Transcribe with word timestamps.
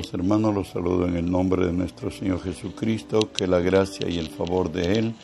Amados 0.00 0.14
hermanos, 0.14 0.54
los 0.54 0.68
saludo 0.68 1.06
en 1.06 1.16
el 1.16 1.30
nombre 1.30 1.66
de 1.66 1.74
nuestro 1.74 2.10
Señor 2.10 2.40
Jesucristo, 2.40 3.30
que 3.36 3.46
la 3.46 3.60
gracia 3.60 4.08
y 4.08 4.18
el 4.18 4.28
favor 4.28 4.72
de 4.72 4.98
Él 4.98 5.14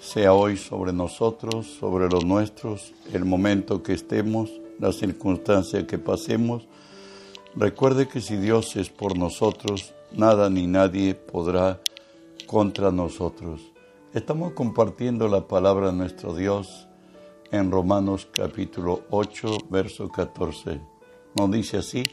sea 0.00 0.32
hoy 0.32 0.56
sobre 0.56 0.92
nosotros, 0.92 1.66
sobre 1.66 2.08
los 2.08 2.24
nuestros, 2.24 2.92
el 3.12 3.24
momento 3.24 3.82
que 3.82 3.94
estemos, 3.94 4.48
la 4.78 4.92
circunstancia 4.92 5.88
que 5.88 5.98
pasemos. 5.98 6.68
Recuerde 7.56 8.06
que 8.06 8.20
si 8.20 8.36
Dios 8.36 8.76
es 8.76 8.90
por 8.90 9.18
nosotros, 9.18 9.92
nada 10.12 10.48
ni 10.50 10.68
nadie 10.68 11.16
podrá 11.16 11.80
contra 12.46 12.92
nosotros. 12.92 13.60
Estamos 14.14 14.52
compartiendo 14.52 15.26
la 15.26 15.48
palabra 15.48 15.88
de 15.88 15.94
nuestro 15.94 16.32
Dios 16.32 16.86
en 17.50 17.72
Romanos 17.72 18.28
capítulo 18.30 19.02
8, 19.10 19.56
verso 19.68 20.08
14. 20.08 20.80
Nos 21.34 21.50
dice 21.50 21.78
así, 21.78 22.04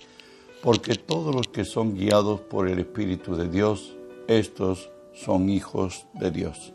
porque 0.61 0.95
todos 0.95 1.33
los 1.33 1.47
que 1.47 1.63
son 1.63 1.95
guiados 1.95 2.41
por 2.41 2.67
el 2.67 2.79
Espíritu 2.79 3.35
de 3.35 3.47
Dios, 3.47 3.95
estos 4.27 4.89
son 5.13 5.49
hijos 5.49 6.05
de 6.13 6.31
Dios. 6.31 6.73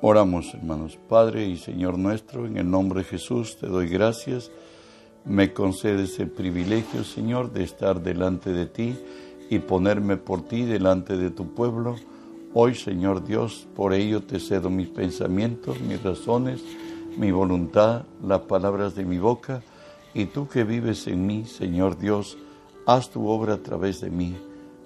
Oramos, 0.00 0.52
hermanos. 0.54 0.98
Padre 1.08 1.46
y 1.46 1.56
Señor 1.56 1.98
nuestro, 1.98 2.46
en 2.46 2.56
el 2.56 2.68
nombre 2.68 3.02
de 3.02 3.08
Jesús 3.08 3.56
te 3.58 3.68
doy 3.68 3.88
gracias. 3.88 4.50
Me 5.24 5.52
concedes 5.52 6.18
el 6.18 6.30
privilegio, 6.30 7.04
Señor, 7.04 7.52
de 7.52 7.62
estar 7.62 8.02
delante 8.02 8.52
de 8.52 8.66
ti 8.66 8.96
y 9.48 9.60
ponerme 9.60 10.16
por 10.16 10.42
ti 10.42 10.62
delante 10.62 11.16
de 11.16 11.30
tu 11.30 11.54
pueblo. 11.54 11.94
Hoy, 12.54 12.74
Señor 12.74 13.24
Dios, 13.24 13.68
por 13.76 13.94
ello 13.94 14.22
te 14.22 14.40
cedo 14.40 14.68
mis 14.68 14.88
pensamientos, 14.88 15.80
mis 15.80 16.02
razones, 16.02 16.60
mi 17.16 17.30
voluntad, 17.30 18.02
las 18.20 18.40
palabras 18.40 18.96
de 18.96 19.04
mi 19.04 19.18
boca 19.18 19.62
y 20.14 20.26
tú 20.26 20.48
que 20.48 20.64
vives 20.64 21.06
en 21.06 21.26
mí, 21.26 21.44
Señor 21.46 21.98
Dios, 21.98 22.36
haz 22.86 23.10
tu 23.10 23.28
obra 23.28 23.54
a 23.54 23.62
través 23.62 24.00
de 24.00 24.10
mí. 24.10 24.36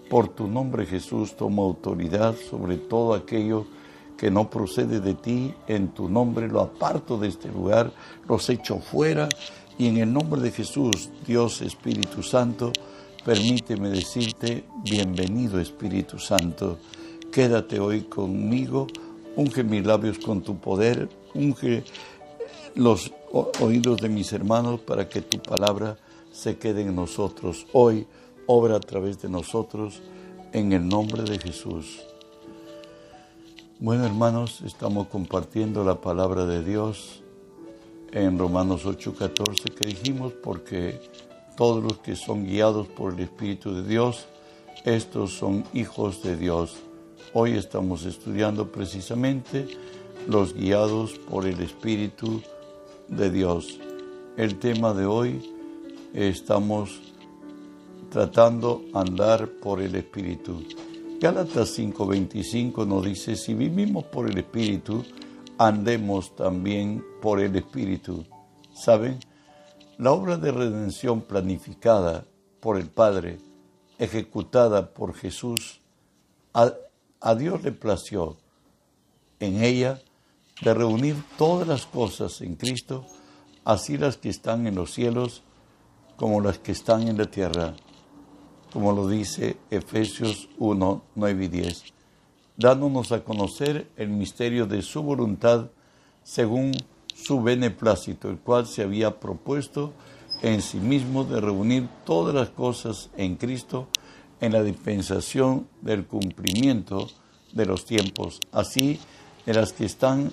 Por 0.08 0.28
tu 0.28 0.46
nombre 0.46 0.86
Jesús 0.86 1.36
tomo 1.36 1.64
autoridad 1.64 2.36
sobre 2.36 2.76
todo 2.76 3.14
aquello 3.14 3.66
que 4.16 4.30
no 4.30 4.48
procede 4.48 5.00
de 5.00 5.14
ti. 5.14 5.54
En 5.66 5.88
tu 5.88 6.08
nombre 6.08 6.48
lo 6.48 6.60
aparto 6.60 7.18
de 7.18 7.28
este 7.28 7.48
lugar, 7.48 7.92
los 8.28 8.48
echo 8.48 8.78
fuera. 8.78 9.28
Y 9.78 9.88
en 9.88 9.98
el 9.98 10.12
nombre 10.12 10.40
de 10.40 10.52
Jesús, 10.52 11.10
Dios 11.26 11.60
Espíritu 11.60 12.22
Santo, 12.22 12.72
permíteme 13.24 13.90
decirte, 13.90 14.64
bienvenido 14.82 15.60
Espíritu 15.60 16.18
Santo. 16.18 16.78
Quédate 17.30 17.78
hoy 17.80 18.02
conmigo, 18.02 18.86
unge 19.34 19.64
mis 19.64 19.84
labios 19.84 20.18
con 20.18 20.40
tu 20.40 20.58
poder, 20.58 21.08
unge 21.34 21.84
los 22.74 23.12
oídos 23.60 24.00
de 24.00 24.08
mis 24.08 24.32
hermanos 24.32 24.80
para 24.80 25.08
que 25.08 25.20
tu 25.20 25.38
palabra 25.38 25.98
se 26.32 26.56
quede 26.56 26.82
en 26.82 26.96
nosotros. 26.96 27.66
Hoy 27.72 28.06
obra 28.46 28.76
a 28.76 28.80
través 28.80 29.20
de 29.20 29.28
nosotros 29.28 30.00
en 30.52 30.72
el 30.72 30.88
nombre 30.88 31.22
de 31.22 31.38
Jesús. 31.38 32.00
Bueno 33.78 34.06
hermanos, 34.06 34.62
estamos 34.64 35.08
compartiendo 35.08 35.84
la 35.84 36.00
palabra 36.00 36.46
de 36.46 36.64
Dios 36.64 37.22
en 38.12 38.38
Romanos 38.38 38.86
8:14 38.86 39.74
que 39.74 39.88
dijimos 39.88 40.32
porque 40.32 40.98
todos 41.56 41.82
los 41.82 41.98
que 41.98 42.16
son 42.16 42.46
guiados 42.46 42.86
por 42.86 43.12
el 43.12 43.20
Espíritu 43.20 43.74
de 43.74 43.82
Dios, 43.82 44.26
estos 44.84 45.32
son 45.32 45.64
hijos 45.74 46.22
de 46.22 46.36
Dios. 46.36 46.76
Hoy 47.34 47.52
estamos 47.52 48.06
estudiando 48.06 48.72
precisamente 48.72 49.66
los 50.26 50.54
guiados 50.54 51.18
por 51.18 51.46
el 51.46 51.60
Espíritu 51.60 52.40
de 53.08 53.30
Dios. 53.30 53.78
El 54.36 54.58
tema 54.58 54.92
de 54.92 55.06
hoy 55.06 55.54
estamos 56.12 57.00
tratando 58.10 58.82
andar 58.94 59.48
por 59.48 59.80
el 59.80 59.94
Espíritu. 59.94 60.62
Gálatas 61.20 61.78
5:25 61.78 62.86
nos 62.86 63.04
dice, 63.04 63.36
si 63.36 63.54
vivimos 63.54 64.04
por 64.04 64.28
el 64.28 64.38
Espíritu, 64.38 65.04
andemos 65.58 66.34
también 66.36 67.04
por 67.22 67.40
el 67.40 67.56
Espíritu. 67.56 68.24
¿Saben? 68.74 69.18
La 69.98 70.12
obra 70.12 70.36
de 70.36 70.52
redención 70.52 71.22
planificada 71.22 72.26
por 72.60 72.76
el 72.76 72.88
Padre, 72.88 73.38
ejecutada 73.98 74.92
por 74.92 75.14
Jesús, 75.14 75.80
a, 76.52 76.72
a 77.20 77.34
Dios 77.34 77.62
le 77.62 77.72
plació 77.72 78.36
en 79.40 79.62
ella 79.62 80.00
de 80.60 80.74
reunir 80.74 81.16
todas 81.36 81.68
las 81.68 81.86
cosas 81.86 82.40
en 82.40 82.54
Cristo, 82.56 83.04
así 83.64 83.98
las 83.98 84.16
que 84.16 84.28
están 84.28 84.66
en 84.66 84.74
los 84.74 84.92
cielos 84.92 85.42
como 86.16 86.40
las 86.40 86.58
que 86.58 86.72
están 86.72 87.08
en 87.08 87.18
la 87.18 87.26
tierra, 87.26 87.74
como 88.72 88.92
lo 88.92 89.08
dice 89.08 89.58
Efesios 89.70 90.48
1, 90.58 91.02
9 91.14 91.44
y 91.44 91.48
10, 91.48 91.84
dándonos 92.56 93.12
a 93.12 93.22
conocer 93.22 93.90
el 93.96 94.08
misterio 94.08 94.66
de 94.66 94.82
su 94.82 95.02
voluntad 95.02 95.70
según 96.22 96.72
su 97.14 97.42
beneplácito, 97.42 98.30
el 98.30 98.38
cual 98.38 98.66
se 98.66 98.82
había 98.82 99.20
propuesto 99.20 99.92
en 100.42 100.62
sí 100.62 100.78
mismo 100.78 101.24
de 101.24 101.40
reunir 101.40 101.88
todas 102.04 102.34
las 102.34 102.50
cosas 102.50 103.10
en 103.16 103.36
Cristo 103.36 103.88
en 104.40 104.52
la 104.52 104.62
dispensación 104.62 105.66
del 105.80 106.06
cumplimiento 106.06 107.08
de 107.52 107.66
los 107.66 107.86
tiempos, 107.86 108.40
así 108.52 109.00
de 109.46 109.54
las 109.54 109.72
que 109.72 109.86
están 109.86 110.32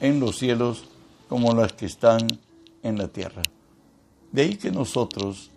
en 0.00 0.18
los 0.18 0.38
cielos 0.38 0.84
como 1.28 1.54
las 1.54 1.74
que 1.74 1.86
están 1.86 2.26
en 2.82 2.98
la 2.98 3.08
tierra. 3.08 3.42
De 4.32 4.42
ahí 4.42 4.56
que 4.56 4.70
nosotros 4.70 5.50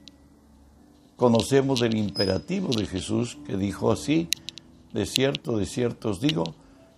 conocemos 1.15 1.81
el 1.81 1.95
imperativo 1.95 2.69
de 2.69 2.85
Jesús 2.85 3.37
que 3.47 3.55
dijo 3.55 3.91
así, 3.91 4.27
de 4.93 5.05
cierto, 5.05 5.57
de 5.57 5.65
cierto 5.65 6.09
os 6.09 6.19
digo, 6.19 6.55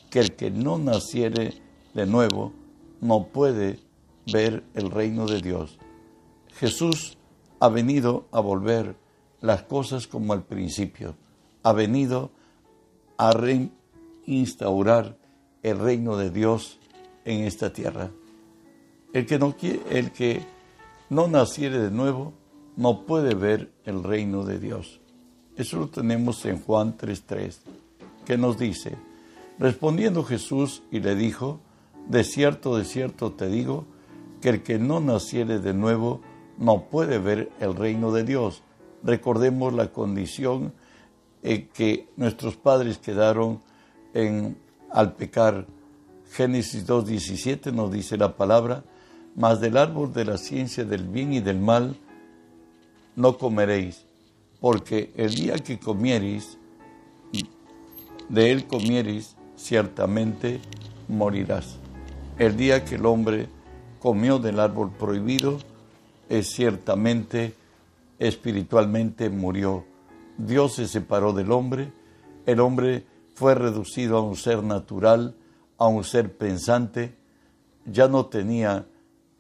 que 0.09 0.19
el 0.19 0.35
que 0.35 0.51
no 0.51 0.77
naciere 0.77 1.61
de 1.93 2.05
nuevo 2.05 2.53
no 3.01 3.27
puede 3.27 3.79
ver 4.31 4.63
el 4.73 4.89
reino 4.89 5.27
de 5.27 5.41
Dios. 5.41 5.77
Jesús 6.55 7.17
ha 7.59 7.69
venido 7.69 8.25
a 8.31 8.39
volver 8.39 8.95
las 9.41 9.63
cosas 9.63 10.07
como 10.07 10.33
al 10.33 10.43
principio, 10.43 11.15
ha 11.63 11.73
venido 11.73 12.31
a 13.17 13.31
reinstaurar 13.31 15.17
el 15.63 15.79
reino 15.79 16.17
de 16.17 16.29
Dios 16.29 16.79
en 17.25 17.45
esta 17.45 17.73
tierra. 17.73 18.11
El 19.13 19.25
que 19.25 19.39
no, 19.39 19.55
el 19.89 20.11
que 20.11 20.45
no 21.09 21.27
naciere 21.27 21.79
de 21.79 21.91
nuevo 21.91 22.33
no 22.75 23.05
puede 23.05 23.33
ver 23.35 23.71
el 23.85 24.03
reino 24.03 24.43
de 24.43 24.59
Dios. 24.59 24.99
Eso 25.55 25.77
lo 25.77 25.87
tenemos 25.87 26.43
en 26.45 26.59
Juan 26.59 26.97
3.3, 26.97 27.57
que 28.25 28.37
nos 28.37 28.57
dice, 28.57 28.97
respondiendo 29.59 30.23
Jesús 30.23 30.83
y 30.91 30.99
le 30.99 31.15
dijo, 31.15 31.59
de 32.07 32.23
cierto, 32.23 32.75
de 32.75 32.85
cierto 32.85 33.31
te 33.33 33.47
digo, 33.47 33.85
que 34.41 34.49
el 34.49 34.63
que 34.63 34.79
no 34.79 34.99
naciere 34.99 35.59
de 35.59 35.73
nuevo 35.73 36.21
no 36.57 36.85
puede 36.89 37.19
ver 37.19 37.51
el 37.59 37.75
reino 37.75 38.11
de 38.11 38.23
Dios. 38.23 38.63
Recordemos 39.03 39.73
la 39.73 39.91
condición 39.91 40.73
en 41.43 41.67
que 41.69 42.09
nuestros 42.17 42.55
padres 42.55 42.97
quedaron 42.97 43.61
en, 44.13 44.57
al 44.93 45.13
pecar 45.13 45.65
Génesis 46.31 46.87
2.17 46.87 47.73
nos 47.73 47.91
dice 47.91 48.17
la 48.17 48.37
palabra, 48.37 48.83
mas 49.35 49.59
del 49.59 49.77
árbol 49.77 50.13
de 50.13 50.25
la 50.25 50.37
ciencia 50.37 50.85
del 50.85 51.07
bien 51.07 51.33
y 51.33 51.41
del 51.41 51.59
mal 51.59 51.95
no 53.15 53.37
comeréis, 53.37 54.05
porque 54.59 55.11
el 55.15 55.33
día 55.33 55.57
que 55.57 55.79
comiereis, 55.79 56.57
de 58.29 58.51
él 58.51 58.65
comiereis, 58.65 59.35
ciertamente 59.55 60.59
morirás. 61.07 61.77
El 62.39 62.55
día 62.57 62.83
que 62.83 62.95
el 62.95 63.05
hombre 63.05 63.47
comió 63.99 64.39
del 64.39 64.59
árbol 64.59 64.91
prohibido, 64.91 65.59
es 66.29 66.51
ciertamente 66.51 67.53
espiritualmente 68.17 69.29
murió. 69.29 69.85
Dios 70.37 70.75
se 70.75 70.87
separó 70.87 71.33
del 71.33 71.51
hombre, 71.51 71.91
el 72.45 72.59
hombre 72.59 73.05
fue 73.33 73.55
reducido 73.55 74.17
a 74.17 74.21
un 74.21 74.35
ser 74.35 74.63
natural, 74.63 75.35
a 75.77 75.87
un 75.87 76.03
ser 76.03 76.37
pensante, 76.37 77.17
ya 77.85 78.07
no 78.07 78.27
tenía 78.27 78.87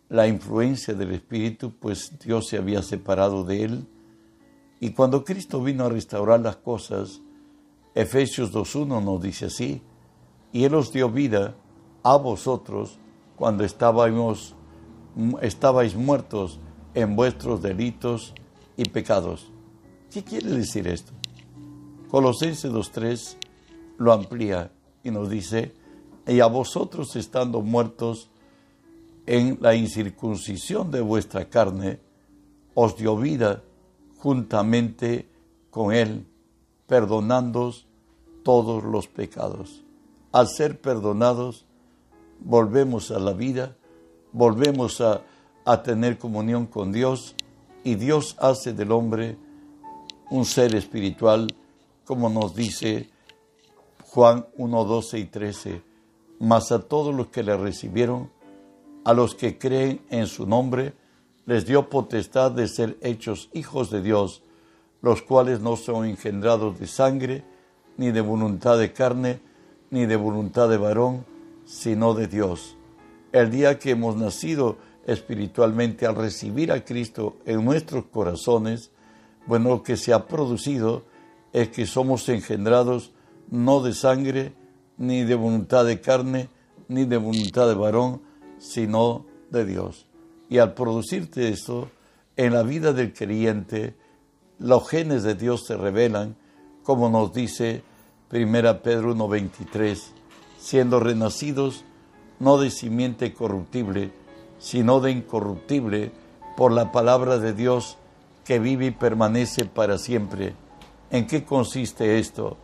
la 0.09 0.27
influencia 0.27 0.93
del 0.93 1.11
Espíritu, 1.11 1.73
pues 1.79 2.19
Dios 2.23 2.47
se 2.47 2.57
había 2.57 2.81
separado 2.81 3.43
de 3.43 3.63
él. 3.63 3.87
Y 4.79 4.91
cuando 4.91 5.23
Cristo 5.23 5.63
vino 5.63 5.85
a 5.85 5.89
restaurar 5.89 6.41
las 6.41 6.57
cosas, 6.57 7.21
Efesios 7.95 8.51
2.1 8.51 9.03
nos 9.03 9.21
dice 9.21 9.45
así, 9.45 9.81
y 10.51 10.65
Él 10.65 10.75
os 10.75 10.91
dio 10.91 11.09
vida 11.09 11.55
a 12.03 12.17
vosotros 12.17 12.99
cuando 13.35 13.63
estábamos, 13.63 14.55
estabais 15.41 15.95
muertos 15.95 16.59
en 16.93 17.15
vuestros 17.15 17.61
delitos 17.61 18.33
y 18.77 18.85
pecados. 18.85 19.51
¿Qué 20.11 20.23
quiere 20.23 20.51
decir 20.51 20.87
esto? 20.87 21.11
Colosenses 22.09 22.71
2.3 22.71 23.37
lo 23.97 24.13
amplía 24.13 24.71
y 25.03 25.11
nos 25.11 25.29
dice, 25.29 25.73
y 26.27 26.39
a 26.39 26.47
vosotros 26.47 27.15
estando 27.15 27.61
muertos 27.61 28.29
en 29.25 29.57
la 29.61 29.75
incircuncisión 29.75 30.91
de 30.91 31.01
vuestra 31.01 31.49
carne, 31.49 31.99
os 32.73 32.95
dio 32.97 33.17
vida 33.17 33.63
juntamente 34.17 35.29
con 35.69 35.93
Él, 35.93 36.25
perdonando 36.87 37.73
todos 38.43 38.83
los 38.83 39.07
pecados. 39.07 39.83
Al 40.31 40.47
ser 40.47 40.79
perdonados, 40.79 41.65
volvemos 42.39 43.11
a 43.11 43.19
la 43.19 43.33
vida, 43.33 43.75
volvemos 44.31 45.01
a, 45.01 45.21
a 45.65 45.83
tener 45.83 46.17
comunión 46.17 46.65
con 46.65 46.91
Dios 46.91 47.35
y 47.83 47.95
Dios 47.95 48.35
hace 48.39 48.73
del 48.73 48.91
hombre 48.91 49.37
un 50.29 50.45
ser 50.45 50.73
espiritual, 50.75 51.47
como 52.05 52.29
nos 52.29 52.55
dice 52.55 53.09
Juan 54.13 54.45
1, 54.57 54.85
12 54.85 55.17
y 55.17 55.25
13. 55.25 55.81
Mas 56.39 56.71
a 56.71 56.83
todos 56.83 57.15
los 57.15 57.29
que 57.29 57.41
le 57.41 57.57
recibieron, 57.57 58.29
a 59.05 59.11
los 59.11 59.33
que 59.33 59.57
creen 59.57 60.05
en 60.11 60.27
su 60.27 60.45
nombre, 60.45 60.93
les 61.47 61.65
dio 61.65 61.89
potestad 61.89 62.51
de 62.51 62.67
ser 62.67 62.95
hechos 63.01 63.49
hijos 63.53 63.89
de 63.89 64.03
Dios, 64.03 64.43
los 65.01 65.23
cuales 65.23 65.61
no 65.61 65.77
son 65.77 66.05
engendrados 66.05 66.77
de 66.79 66.85
sangre, 66.85 67.43
ni 67.97 68.11
de 68.11 68.21
voluntad 68.21 68.77
de 68.77 68.93
carne, 68.93 69.41
ni 69.89 70.05
de 70.05 70.15
voluntad 70.15 70.69
de 70.69 70.77
varón, 70.77 71.25
sino 71.65 72.13
de 72.13 72.27
Dios. 72.27 72.77
El 73.31 73.49
día 73.49 73.79
que 73.79 73.89
hemos 73.89 74.15
nacido 74.15 74.77
espiritualmente 75.07 76.05
al 76.05 76.15
recibir 76.15 76.71
a 76.71 76.85
Cristo 76.85 77.37
en 77.47 77.65
nuestros 77.65 78.05
corazones, 78.05 78.91
bueno, 79.47 79.69
lo 79.69 79.81
que 79.81 79.97
se 79.97 80.13
ha 80.13 80.27
producido 80.27 81.01
es 81.51 81.69
que 81.69 81.87
somos 81.87 82.29
engendrados 82.29 83.11
no 83.53 83.81
de 83.81 83.93
sangre, 83.93 84.55
ni 84.97 85.23
de 85.25 85.35
voluntad 85.35 85.85
de 85.85 86.01
carne, 86.01 86.49
ni 86.87 87.05
de 87.05 87.17
voluntad 87.17 87.67
de 87.67 87.75
varón, 87.75 88.19
sino 88.57 89.27
de 89.51 89.63
Dios. 89.63 90.07
Y 90.49 90.57
al 90.57 90.73
producirte 90.73 91.49
esto, 91.49 91.91
en 92.35 92.53
la 92.53 92.63
vida 92.63 92.93
del 92.93 93.13
creyente, 93.13 93.95
los 94.57 94.89
genes 94.89 95.21
de 95.21 95.35
Dios 95.35 95.67
se 95.67 95.77
revelan, 95.77 96.35
como 96.81 97.09
nos 97.09 97.31
dice 97.31 97.83
1 98.31 98.81
Pedro 98.81 99.13
1.23, 99.13 100.01
siendo 100.57 100.99
renacidos 100.99 101.85
no 102.39 102.57
de 102.57 102.71
simiente 102.71 103.33
corruptible, 103.35 104.11
sino 104.57 104.99
de 104.99 105.11
incorruptible, 105.11 106.11
por 106.57 106.71
la 106.71 106.91
palabra 106.91 107.37
de 107.37 107.53
Dios 107.53 107.97
que 108.45 108.57
vive 108.57 108.87
y 108.87 108.91
permanece 108.91 109.65
para 109.65 109.99
siempre. 109.99 110.55
¿En 111.11 111.27
qué 111.27 111.45
consiste 111.45 112.17
esto? 112.17 112.57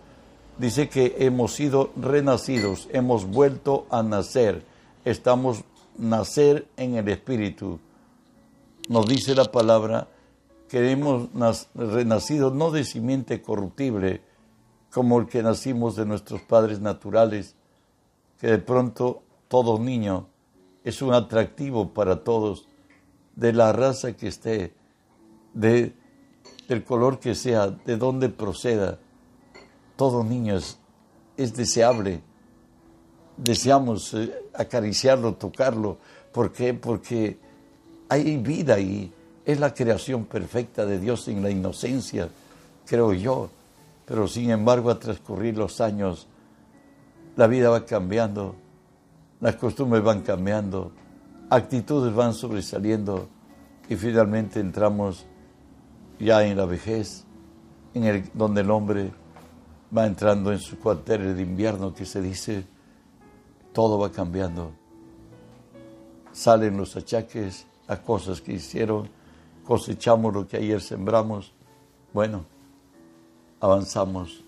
Dice 0.59 0.89
que 0.89 1.15
hemos 1.19 1.53
sido 1.53 1.91
renacidos, 1.95 2.89
hemos 2.91 3.25
vuelto 3.25 3.87
a 3.89 4.03
nacer, 4.03 4.65
estamos 5.05 5.63
nacer 5.97 6.67
en 6.75 6.95
el 6.95 7.07
Espíritu. 7.07 7.79
Nos 8.89 9.07
dice 9.07 9.35
la 9.35 9.45
palabra 9.45 10.09
que 10.67 10.91
hemos 10.91 11.29
renacido 11.73 12.51
no 12.51 12.71
de 12.71 12.83
simiente 12.83 13.41
corruptible, 13.41 14.21
como 14.91 15.19
el 15.19 15.27
que 15.27 15.41
nacimos 15.41 15.95
de 15.95 16.05
nuestros 16.05 16.41
padres 16.41 16.81
naturales, 16.81 17.55
que 18.37 18.47
de 18.47 18.57
pronto 18.57 19.23
todo 19.47 19.79
niño 19.79 20.27
es 20.83 21.01
un 21.01 21.13
atractivo 21.13 21.93
para 21.93 22.25
todos, 22.25 22.67
de 23.37 23.53
la 23.53 23.71
raza 23.71 24.11
que 24.11 24.27
esté, 24.27 24.73
de, 25.53 25.93
del 26.67 26.83
color 26.83 27.19
que 27.19 27.33
sea, 27.33 27.67
de 27.67 27.95
donde 27.95 28.27
proceda. 28.27 28.99
Todo 29.99 30.23
niño 30.23 30.55
es, 30.55 30.77
es 31.35 31.53
deseable. 31.53 32.21
Deseamos 33.35 34.13
eh, 34.13 34.33
acariciarlo, 34.53 35.33
tocarlo. 35.33 35.97
¿Por 36.31 36.53
qué? 36.53 36.73
Porque 36.73 37.37
hay 38.07 38.37
vida 38.37 38.75
ahí. 38.75 39.11
Es 39.43 39.59
la 39.59 39.73
creación 39.73 40.23
perfecta 40.23 40.85
de 40.85 40.99
Dios 40.99 41.27
en 41.27 41.43
la 41.43 41.49
inocencia, 41.49 42.29
creo 42.85 43.11
yo. 43.11 43.49
Pero 44.05 44.25
sin 44.29 44.51
embargo, 44.51 44.89
a 44.89 44.97
transcurrir 44.99 45.57
los 45.57 45.81
años, 45.81 46.27
la 47.35 47.47
vida 47.47 47.69
va 47.69 47.85
cambiando 47.85 48.55
las 49.39 49.55
costumbres 49.55 50.03
van 50.03 50.21
cambiando, 50.21 50.91
actitudes 51.49 52.13
van 52.13 52.33
sobresaliendo 52.33 53.29
y 53.87 53.95
finalmente 53.95 54.59
entramos 54.59 55.25
ya 56.19 56.43
en 56.43 56.57
la 56.57 56.65
vejez, 56.65 57.25
en 57.93 58.03
el, 58.03 58.29
donde 58.33 58.61
el 58.61 58.71
hombre 58.71 59.11
va 59.95 60.05
entrando 60.05 60.51
en 60.51 60.59
su 60.59 60.77
cuartel 60.79 61.35
de 61.35 61.41
invierno 61.41 61.93
que 61.93 62.05
se 62.05 62.21
dice, 62.21 62.63
todo 63.73 63.97
va 63.97 64.11
cambiando. 64.11 64.71
Salen 66.31 66.77
los 66.77 66.95
achaques 66.95 67.65
a 67.87 67.97
cosas 67.97 68.41
que 68.41 68.53
hicieron, 68.53 69.09
cosechamos 69.65 70.33
lo 70.33 70.47
que 70.47 70.57
ayer 70.57 70.81
sembramos. 70.81 71.53
Bueno, 72.13 72.45
avanzamos. 73.59 74.43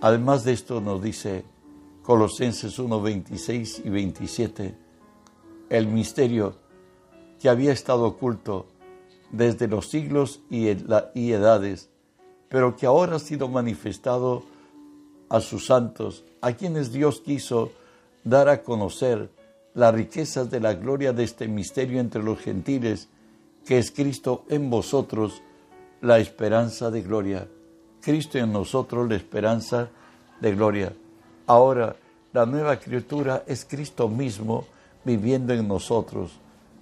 Además 0.00 0.44
de 0.44 0.52
esto 0.52 0.80
nos 0.80 1.02
dice 1.02 1.44
Colosenses 2.02 2.78
1, 2.78 3.00
26 3.00 3.82
y 3.84 3.88
27, 3.88 4.74
el 5.70 5.86
misterio 5.88 6.56
que 7.40 7.48
había 7.48 7.72
estado 7.72 8.04
oculto 8.04 8.66
desde 9.30 9.66
los 9.66 9.88
siglos 9.88 10.40
y 10.50 10.68
edades, 10.68 11.90
pero 12.48 12.76
que 12.76 12.86
ahora 12.86 13.16
ha 13.16 13.18
sido 13.18 13.48
manifestado 13.48 14.44
a 15.28 15.40
sus 15.40 15.66
santos, 15.66 16.24
a 16.40 16.52
quienes 16.52 16.92
Dios 16.92 17.20
quiso 17.20 17.72
dar 18.24 18.48
a 18.48 18.62
conocer 18.62 19.30
las 19.74 19.94
riquezas 19.94 20.50
de 20.50 20.60
la 20.60 20.74
gloria 20.74 21.12
de 21.12 21.24
este 21.24 21.48
misterio 21.48 22.00
entre 22.00 22.22
los 22.22 22.38
gentiles, 22.38 23.08
que 23.64 23.78
es 23.78 23.90
Cristo 23.90 24.44
en 24.48 24.70
vosotros, 24.70 25.42
la 26.00 26.18
esperanza 26.18 26.90
de 26.90 27.02
gloria. 27.02 27.48
Cristo 28.00 28.38
en 28.38 28.52
nosotros, 28.52 29.08
la 29.08 29.16
esperanza 29.16 29.90
de 30.40 30.54
gloria. 30.54 30.92
Ahora, 31.46 31.96
la 32.32 32.46
nueva 32.46 32.78
criatura 32.78 33.42
es 33.46 33.64
Cristo 33.64 34.08
mismo 34.08 34.66
viviendo 35.04 35.52
en 35.52 35.66
nosotros. 35.66 36.32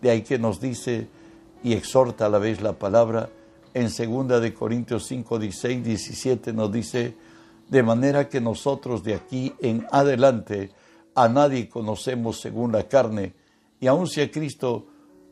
De 0.03 0.11
ahí 0.11 0.23
que 0.23 0.39
nos 0.39 0.61
dice 0.61 1.09
y 1.63 1.73
exhorta 1.73 2.27
a 2.27 2.29
la 2.29 2.39
vez 2.39 2.61
la 2.61 2.75
palabra 2.75 3.31
en 3.75 3.89
2 3.89 4.41
de 4.41 4.55
Corintios 4.55 5.05
5, 5.07 5.39
16, 5.39 5.85
17 5.85 6.53
nos 6.53 6.71
dice, 6.71 7.17
de 7.69 7.83
manera 7.83 8.29
que 8.29 8.41
nosotros 8.41 9.03
de 9.03 9.15
aquí 9.15 9.53
en 9.61 9.87
adelante 9.91 10.71
a 11.15 11.29
nadie 11.29 11.69
conocemos 11.69 12.41
según 12.41 12.73
la 12.73 12.85
carne, 12.85 13.35
y 13.81 13.89
aun 13.89 14.07
si 14.07 14.21
a 14.21 14.31
Cristo 14.31 14.87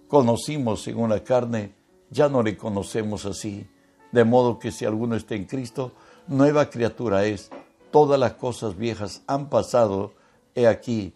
conocimos 0.08 0.82
según 0.82 1.10
la 1.10 1.22
carne, 1.22 1.74
ya 2.10 2.28
no 2.28 2.42
le 2.42 2.56
conocemos 2.56 3.24
así. 3.24 3.66
De 4.10 4.24
modo 4.24 4.58
que 4.58 4.70
si 4.70 4.84
alguno 4.84 5.16
está 5.16 5.34
en 5.34 5.44
Cristo, 5.44 5.92
nueva 6.26 6.68
criatura 6.68 7.24
es 7.24 7.50
todas 7.90 8.18
las 8.18 8.34
cosas 8.34 8.76
viejas 8.76 9.22
han 9.26 9.48
pasado, 9.48 10.12
he 10.54 10.66
aquí, 10.66 11.14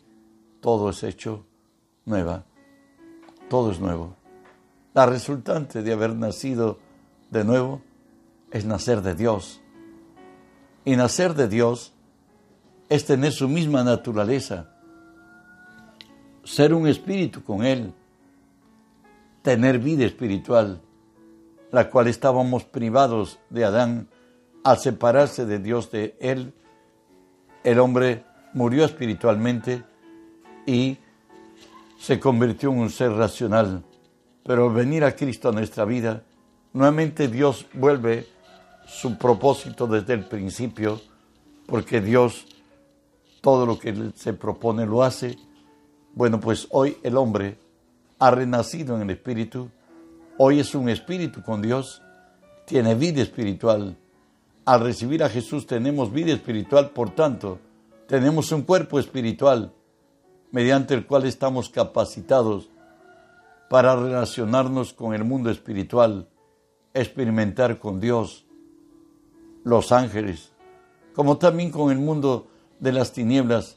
todo 0.61 0.91
es 0.91 1.03
hecho 1.03 1.45
nueva, 2.05 2.45
todo 3.51 3.71
es 3.71 3.81
nuevo. 3.81 4.15
La 4.95 5.07
resultante 5.07 5.83
de 5.83 5.93
haber 5.93 6.15
nacido 6.15 6.79
de 7.37 7.45
nuevo 7.45 7.83
es 8.51 8.65
nacer 8.65 9.03
de 9.03 9.15
Dios. 9.15 9.61
Y 10.85 10.97
nacer 10.97 11.35
de 11.35 11.49
Dios 11.49 11.93
es 12.89 13.05
tener 13.05 13.33
su 13.33 13.49
misma 13.49 13.83
naturaleza, 13.83 14.71
ser 16.45 16.73
un 16.75 16.87
espíritu 16.87 17.43
con 17.43 17.65
Él, 17.65 17.93
tener 19.43 19.79
vida 19.79 20.05
espiritual, 20.05 20.81
la 21.73 21.91
cual 21.91 22.07
estábamos 22.07 22.65
privados 22.65 23.39
de 23.51 23.65
Adán 23.65 24.09
al 24.63 24.79
separarse 24.79 25.47
de 25.47 25.59
Dios 25.59 25.91
de 25.91 26.17
Él 26.21 26.53
el 27.67 27.81
hombre 27.81 28.25
murió 28.53 28.85
espiritualmente 28.85 29.83
y 30.67 30.99
se 31.99 32.21
convirtió 32.21 32.71
en 32.71 32.79
un 32.79 32.91
ser 32.91 33.11
racional. 33.11 33.83
Pero 34.45 34.69
al 34.69 34.73
venir 34.73 35.03
a 35.03 35.17
Cristo 35.17 35.49
a 35.49 35.53
nuestra 35.53 35.85
vida, 35.85 36.23
nuevamente 36.77 37.29
Dios 37.29 37.65
vuelve 37.73 38.27
su 38.87 39.17
propósito 39.17 39.87
desde 39.87 40.13
el 40.13 40.27
principio, 40.27 41.01
porque 41.67 42.03
Dios 42.03 42.47
todo 43.41 43.65
lo 43.65 43.79
que 43.79 44.13
se 44.15 44.35
propone 44.35 44.85
lo 44.85 45.03
hace. 45.03 45.39
Bueno, 46.15 46.39
pues 46.39 46.69
hoy 46.71 46.99
el 47.03 47.17
hombre 47.17 47.57
ha 48.19 48.31
renacido 48.31 48.95
en 48.95 49.03
el 49.03 49.11
Espíritu, 49.11 49.71
hoy 50.37 50.61
es 50.61 50.75
un 50.75 50.91
espíritu 50.91 51.43
con 51.43 51.63
Dios, 51.63 52.03
tiene 52.67 52.95
vida 52.95 53.23
espiritual, 53.23 53.97
al 54.67 54.81
recibir 54.81 55.25
a 55.25 55.31
Jesús 55.31 55.67
tenemos 55.67 56.13
vida 56.13 56.35
espiritual, 56.35 56.91
por 56.91 57.15
tanto, 57.15 57.59
tenemos 58.07 58.53
un 58.53 58.63
cuerpo 58.63 58.99
espiritual 58.99 59.73
mediante 60.51 60.93
el 60.93 61.07
cual 61.07 61.25
estamos 61.25 61.71
capacitados 61.71 62.69
para 63.71 63.97
relacionarnos 63.97 64.93
con 64.93 65.15
el 65.15 65.25
mundo 65.25 65.51
espiritual, 65.51 66.29
experimentar 67.01 67.79
con 67.79 68.01
Dios, 68.01 68.47
los 69.65 69.93
ángeles, 69.93 70.53
como 71.15 71.39
también 71.39 71.71
con 71.71 71.91
el 71.91 71.99
mundo 71.99 72.49
de 72.81 72.93
las 72.93 73.13
tinieblas, 73.13 73.77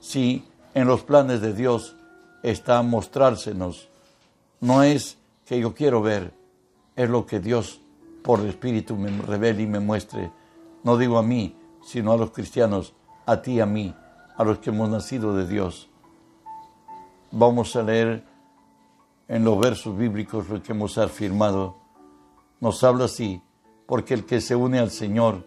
si 0.00 0.44
en 0.74 0.86
los 0.86 1.02
planes 1.02 1.40
de 1.40 1.52
Dios 1.52 1.96
está 2.42 2.82
mostrársenos. 2.82 3.88
No 4.60 4.82
es 4.82 5.18
que 5.46 5.60
yo 5.60 5.74
quiero 5.74 6.02
ver, 6.02 6.34
es 6.96 7.08
lo 7.08 7.26
que 7.26 7.40
Dios 7.40 7.80
por 8.22 8.40
el 8.40 8.48
Espíritu 8.48 8.96
me 8.96 9.10
revele 9.22 9.62
y 9.62 9.66
me 9.66 9.80
muestre. 9.80 10.30
No 10.82 10.96
digo 10.96 11.18
a 11.18 11.22
mí, 11.22 11.56
sino 11.82 12.12
a 12.12 12.16
los 12.16 12.30
cristianos, 12.30 12.94
a 13.26 13.42
ti 13.42 13.60
a 13.60 13.66
mí, 13.66 13.94
a 14.36 14.44
los 14.44 14.58
que 14.58 14.70
hemos 14.70 14.88
nacido 14.88 15.36
de 15.36 15.46
Dios. 15.46 15.88
Vamos 17.30 17.74
a 17.76 17.82
leer 17.82 18.24
en 19.28 19.44
los 19.44 19.58
versos 19.58 19.96
bíblicos 19.96 20.48
lo 20.48 20.62
que 20.62 20.72
hemos 20.72 20.98
afirmado. 20.98 21.83
Nos 22.60 22.82
habla 22.84 23.06
así, 23.06 23.42
porque 23.86 24.14
el 24.14 24.24
que 24.24 24.40
se 24.40 24.56
une 24.56 24.78
al 24.78 24.90
Señor, 24.90 25.44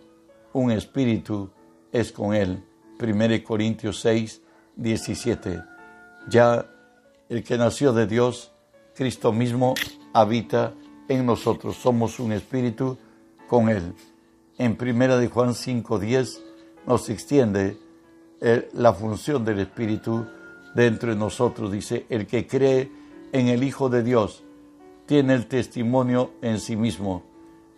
un 0.54 0.72
espíritu, 0.72 1.50
es 1.92 2.12
con 2.12 2.34
Él. 2.34 2.64
1 3.00 3.44
Corintios 3.44 4.00
6, 4.02 4.42
17. 4.76 5.64
Ya 6.30 6.66
el 7.30 7.44
que 7.44 7.58
nació 7.58 7.94
de 7.94 8.08
Dios, 8.08 8.52
Cristo 8.96 9.32
mismo, 9.32 9.76
habita 10.14 10.74
en 11.08 11.26
nosotros. 11.26 11.78
Somos 11.78 12.20
un 12.20 12.32
espíritu 12.32 12.98
con 13.48 13.70
Él. 13.70 13.94
En 14.58 14.78
1 14.80 15.18
de 15.18 15.28
Juan 15.28 15.54
5, 15.54 16.00
10 16.00 16.44
nos 16.88 17.10
extiende 17.10 17.78
eh, 18.42 18.70
la 18.74 18.94
función 18.94 19.44
del 19.46 19.60
espíritu 19.60 20.26
dentro 20.74 21.10
de 21.10 21.16
nosotros. 21.16 21.72
Dice, 21.72 22.06
el 22.10 22.26
que 22.28 22.48
cree 22.48 22.92
en 23.32 23.48
el 23.48 23.64
Hijo 23.64 23.90
de 23.90 24.04
Dios 24.04 24.44
tiene 25.08 25.34
el 25.34 25.48
testimonio 25.48 26.34
en 26.42 26.60
sí 26.60 26.76
mismo. 26.76 27.24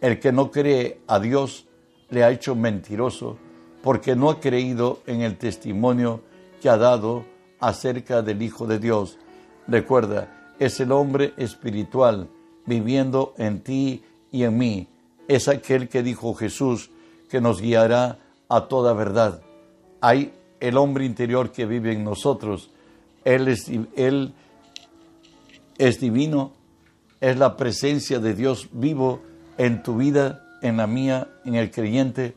El 0.01 0.19
que 0.19 0.31
no 0.31 0.51
cree 0.51 1.00
a 1.07 1.19
Dios 1.19 1.67
le 2.09 2.24
ha 2.24 2.31
hecho 2.31 2.55
mentiroso 2.55 3.38
porque 3.81 4.15
no 4.15 4.29
ha 4.29 4.39
creído 4.39 5.01
en 5.05 5.21
el 5.21 5.38
testimonio 5.38 6.21
que 6.62 6.69
ha 6.69 6.77
dado 6.77 7.25
acerca 7.59 8.21
del 8.21 8.41
Hijo 8.41 8.67
de 8.67 8.79
Dios. 8.79 9.17
Recuerda, 9.67 10.53
es 10.59 10.79
el 10.79 10.91
hombre 10.91 11.33
espiritual 11.38 12.27
viviendo 12.65 13.33
en 13.38 13.62
ti 13.62 14.03
y 14.31 14.43
en 14.43 14.57
mí. 14.57 14.88
Es 15.27 15.48
aquel 15.48 15.88
que 15.88 16.03
dijo 16.03 16.33
Jesús 16.33 16.89
que 17.29 17.39
nos 17.39 17.62
guiará 17.62 18.19
a 18.50 18.67
toda 18.67 18.93
verdad. 18.93 19.41
Hay 20.01 20.33
el 20.59 20.77
hombre 20.77 21.05
interior 21.05 21.51
que 21.51 21.65
vive 21.65 21.93
en 21.93 22.03
nosotros. 22.03 22.71
Él 23.24 23.48
es, 23.48 23.69
él 23.95 24.33
es 25.77 26.00
divino, 26.00 26.53
es 27.21 27.38
la 27.38 27.57
presencia 27.57 28.19
de 28.19 28.33
Dios 28.33 28.69
vivo 28.71 29.21
en 29.57 29.83
tu 29.83 29.97
vida, 29.97 30.45
en 30.61 30.77
la 30.77 30.88
mía, 30.88 31.29
en 31.45 31.55
el 31.55 31.71
creyente 31.71 32.35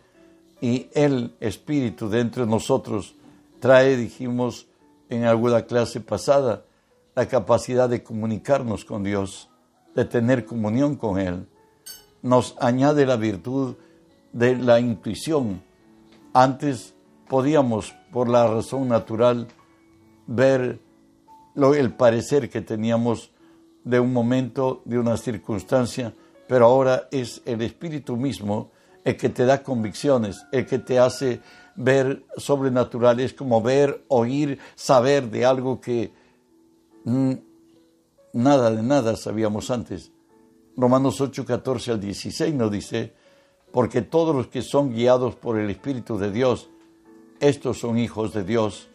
y 0.60 0.88
el 0.94 1.34
Espíritu 1.40 2.08
dentro 2.08 2.44
de 2.44 2.50
nosotros 2.50 3.16
trae, 3.58 3.96
dijimos 3.96 4.68
en 5.08 5.24
alguna 5.24 5.62
clase 5.62 6.00
pasada, 6.00 6.64
la 7.14 7.26
capacidad 7.26 7.88
de 7.88 8.02
comunicarnos 8.02 8.84
con 8.84 9.04
Dios, 9.04 9.50
de 9.94 10.04
tener 10.04 10.46
comunión 10.46 10.96
con 10.96 11.18
Él. 11.18 11.46
Nos 12.22 12.56
añade 12.60 13.04
la 13.04 13.16
virtud 13.16 13.74
de 14.32 14.56
la 14.56 14.80
intuición. 14.80 15.62
Antes 16.32 16.94
podíamos, 17.28 17.92
por 18.12 18.28
la 18.28 18.46
razón 18.46 18.88
natural, 18.88 19.48
ver 20.26 20.80
lo, 21.54 21.74
el 21.74 21.92
parecer 21.92 22.48
que 22.48 22.60
teníamos 22.60 23.31
de 23.84 24.00
un 24.00 24.12
momento, 24.12 24.82
de 24.84 24.98
una 24.98 25.16
circunstancia, 25.16 26.14
pero 26.46 26.66
ahora 26.66 27.08
es 27.10 27.42
el 27.44 27.62
Espíritu 27.62 28.16
mismo 28.16 28.70
el 29.04 29.16
que 29.16 29.28
te 29.28 29.44
da 29.44 29.62
convicciones, 29.62 30.46
el 30.52 30.66
que 30.66 30.78
te 30.78 30.98
hace 30.98 31.40
ver 31.74 32.24
sobrenatural, 32.36 33.20
es 33.20 33.32
como 33.34 33.62
ver, 33.62 34.04
oír, 34.08 34.58
saber 34.74 35.30
de 35.30 35.44
algo 35.44 35.80
que 35.80 36.12
mm, 37.04 37.32
nada 38.34 38.70
de 38.70 38.82
nada 38.82 39.16
sabíamos 39.16 39.70
antes. 39.70 40.12
Romanos 40.76 41.20
8, 41.20 41.44
14 41.44 41.92
al 41.92 42.00
16 42.00 42.54
nos 42.54 42.70
dice, 42.70 43.12
porque 43.72 44.02
todos 44.02 44.34
los 44.34 44.46
que 44.46 44.62
son 44.62 44.92
guiados 44.92 45.34
por 45.34 45.58
el 45.58 45.70
Espíritu 45.70 46.18
de 46.18 46.30
Dios, 46.30 46.70
estos 47.40 47.80
son 47.80 47.98
hijos 47.98 48.32
de 48.32 48.44
Dios. 48.44 48.88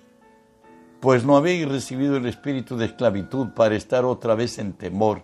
Pues 0.99 1.23
no 1.23 1.37
habéis 1.37 1.67
recibido 1.67 2.17
el 2.17 2.25
espíritu 2.25 2.75
de 2.77 2.85
esclavitud 2.85 3.49
para 3.55 3.75
estar 3.75 4.05
otra 4.05 4.35
vez 4.35 4.57
en 4.57 4.73
temor, 4.73 5.21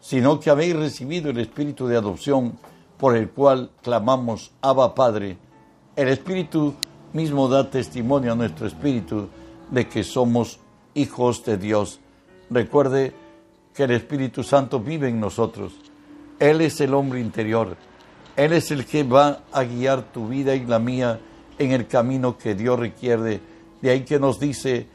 sino 0.00 0.38
que 0.38 0.50
habéis 0.50 0.76
recibido 0.76 1.30
el 1.30 1.38
espíritu 1.38 1.86
de 1.86 1.96
adopción 1.96 2.58
por 2.96 3.16
el 3.16 3.28
cual 3.30 3.70
clamamos 3.82 4.52
Abba 4.62 4.94
Padre, 4.94 5.38
el 5.96 6.08
Espíritu 6.08 6.74
mismo 7.12 7.48
da 7.48 7.70
testimonio 7.70 8.32
a 8.32 8.36
nuestro 8.36 8.66
espíritu 8.66 9.28
de 9.70 9.88
que 9.88 10.04
somos 10.04 10.60
hijos 10.94 11.44
de 11.44 11.56
Dios. 11.56 12.00
Recuerde 12.50 13.14
que 13.74 13.84
el 13.84 13.92
Espíritu 13.92 14.42
Santo 14.42 14.80
vive 14.80 15.08
en 15.08 15.20
nosotros. 15.20 15.72
Él 16.38 16.60
es 16.60 16.80
el 16.80 16.94
hombre 16.94 17.20
interior. 17.20 17.76
Él 18.36 18.52
es 18.52 18.70
el 18.70 18.84
que 18.84 19.02
va 19.02 19.40
a 19.52 19.64
guiar 19.64 20.02
tu 20.12 20.28
vida 20.28 20.54
y 20.54 20.66
la 20.66 20.78
mía 20.78 21.18
en 21.58 21.72
el 21.72 21.86
camino 21.86 22.36
que 22.36 22.54
Dios 22.54 22.78
requiere. 22.78 23.40
De 23.80 23.90
ahí 23.90 24.02
que 24.02 24.18
nos 24.18 24.40
dice 24.40 24.86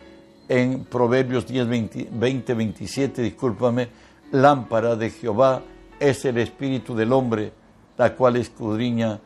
en 0.47 0.85
Proverbios 0.85 1.47
10, 1.47 1.67
20, 2.11 2.53
27, 2.53 3.21
discúlpame, 3.21 3.87
lámpara 4.31 4.95
de 4.95 5.09
Jehová 5.09 5.61
es 5.99 6.25
el 6.25 6.37
espíritu 6.39 6.95
del 6.95 7.13
hombre 7.13 7.53
la 8.01 8.15
cual 8.15 8.35
escudriña 8.37 9.19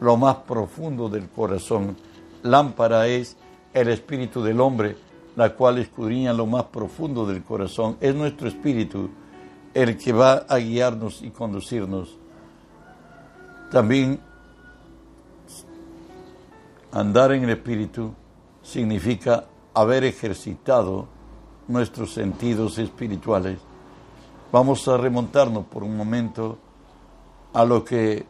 lo 0.00 0.16
más 0.16 0.36
profundo 0.36 1.10
del 1.10 1.28
corazón. 1.28 1.98
Lámpara 2.42 3.06
es 3.06 3.36
el 3.74 3.88
espíritu 3.88 4.42
del 4.42 4.58
hombre, 4.58 4.96
la 5.36 5.54
cual 5.54 5.76
escudriña 5.76 6.32
lo 6.32 6.46
más 6.46 6.64
profundo 6.64 7.26
del 7.26 7.42
corazón. 7.42 7.98
Es 8.00 8.14
nuestro 8.14 8.48
espíritu 8.48 9.10
el 9.74 9.98
que 9.98 10.14
va 10.14 10.46
a 10.48 10.56
guiarnos 10.56 11.20
y 11.20 11.28
conducirnos. 11.28 12.16
También 13.70 14.18
andar 16.90 17.32
en 17.32 17.44
el 17.44 17.50
espíritu 17.50 18.14
significa 18.62 19.46
haber 19.74 20.04
ejercitado 20.04 21.08
nuestros 21.68 22.12
sentidos 22.12 22.78
espirituales. 22.78 23.58
Vamos 24.50 24.86
a 24.88 24.96
remontarnos 24.96 25.66
por 25.66 25.82
un 25.82 25.96
momento 25.96 26.58
a 27.52 27.64
lo 27.64 27.84
que 27.84 28.26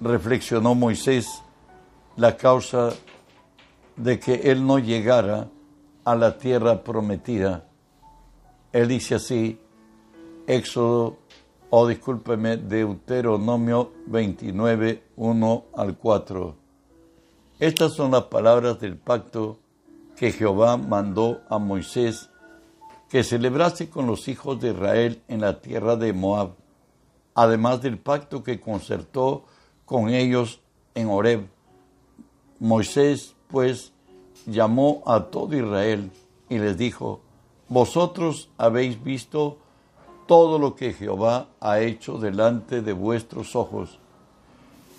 reflexionó 0.00 0.74
Moisés, 0.74 1.42
la 2.16 2.36
causa 2.36 2.90
de 3.96 4.18
que 4.18 4.34
él 4.34 4.66
no 4.66 4.78
llegara 4.78 5.48
a 6.04 6.14
la 6.14 6.38
tierra 6.38 6.82
prometida. 6.82 7.66
Él 8.72 8.88
dice 8.88 9.16
así, 9.16 9.58
Éxodo, 10.46 11.18
o 11.70 11.80
oh, 11.80 11.88
discúlpeme, 11.88 12.56
Deuteronomio 12.56 13.92
29, 14.06 15.02
1 15.16 15.64
al 15.74 15.96
4. 15.96 16.56
Estas 17.58 17.94
son 17.94 18.12
las 18.12 18.24
palabras 18.24 18.78
del 18.78 18.96
pacto 18.96 19.58
que 20.16 20.32
Jehová 20.32 20.76
mandó 20.76 21.40
a 21.48 21.58
Moisés 21.58 22.30
que 23.08 23.22
celebrase 23.22 23.90
con 23.90 24.06
los 24.06 24.28
hijos 24.28 24.60
de 24.60 24.70
Israel 24.70 25.22
en 25.28 25.40
la 25.40 25.60
tierra 25.60 25.96
de 25.96 26.12
Moab 26.12 26.54
además 27.34 27.82
del 27.82 27.98
pacto 27.98 28.42
que 28.42 28.60
concertó 28.60 29.44
con 29.84 30.08
ellos 30.08 30.60
en 30.94 31.08
Horeb. 31.08 31.48
Moisés, 32.60 33.34
pues, 33.48 33.92
llamó 34.46 35.02
a 35.06 35.24
todo 35.24 35.56
Israel 35.56 36.10
y 36.48 36.58
les 36.58 36.78
dijo, 36.78 37.20
Vosotros 37.68 38.50
habéis 38.56 39.02
visto 39.02 39.58
todo 40.26 40.58
lo 40.58 40.74
que 40.74 40.92
Jehová 40.92 41.48
ha 41.60 41.80
hecho 41.80 42.18
delante 42.18 42.80
de 42.80 42.92
vuestros 42.92 43.56
ojos. 43.56 43.98